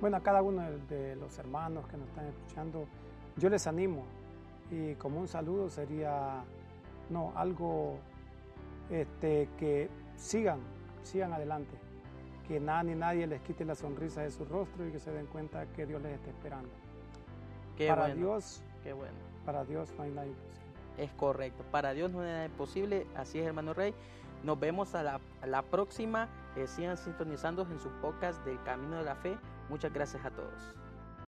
Bueno, 0.02 0.18
a 0.18 0.22
cada 0.22 0.42
uno 0.42 0.64
de 0.90 1.16
los 1.16 1.38
hermanos 1.40 1.88
que 1.88 1.98
nos 1.98 2.08
están 2.10 2.28
escuchando, 2.28 2.86
yo 3.38 3.50
les 3.50 3.66
animo 3.66 4.06
y 4.70 4.96
como 4.96 5.20
un 5.20 5.28
saludo 5.28 5.70
sería, 5.70 6.44
no, 7.10 7.32
algo 7.36 7.98
este, 8.90 9.50
que 9.58 9.90
sigan, 10.16 10.60
sigan 11.04 11.34
adelante. 11.34 11.76
Que 12.48 12.60
nada 12.60 12.84
ni 12.84 12.96
nadie 12.96 13.28
les 13.28 13.42
quite 13.42 13.66
la 13.66 13.76
sonrisa 13.76 14.22
de 14.22 14.32
su 14.32 14.46
rostro 14.46 14.88
y 14.88 14.92
que 14.92 15.00
se 15.00 15.12
den 15.12 15.26
cuenta 15.28 15.66
que 15.74 15.86
Dios 15.86 16.02
les 16.02 16.14
está 16.14 16.30
esperando. 16.30 16.70
para 17.88 18.14
Dios, 18.14 18.64
qué 18.84 18.94
bueno. 18.94 19.18
Para 19.46 19.64
Dios 19.66 19.94
no 19.98 20.04
hay 20.04 20.12
nada 20.12 20.28
imposible. 20.28 20.57
Es 20.98 21.12
correcto. 21.12 21.64
Para 21.72 21.94
Dios 21.94 22.12
no 22.12 22.22
hay 22.22 22.28
nada 22.28 22.46
imposible. 22.46 23.08
Así 23.16 23.40
es, 23.40 23.46
hermano 23.46 23.74
Rey. 23.74 23.94
Nos 24.44 24.60
vemos 24.60 24.96
a 24.96 25.04
la, 25.04 25.62
próxima. 25.64 26.28
Eh, 26.56 26.68
sigan 26.68 26.98
sintonizando 26.98 27.68
en 27.70 27.80
su 27.80 27.90
podcast 28.02 28.44
del 28.46 28.62
Camino 28.64 28.98
de 28.98 29.04
la 29.04 29.16
Fe. 29.16 29.38
Muchas 29.70 29.94
gracias 29.94 30.26
a 30.26 30.32
todos. 30.32 30.87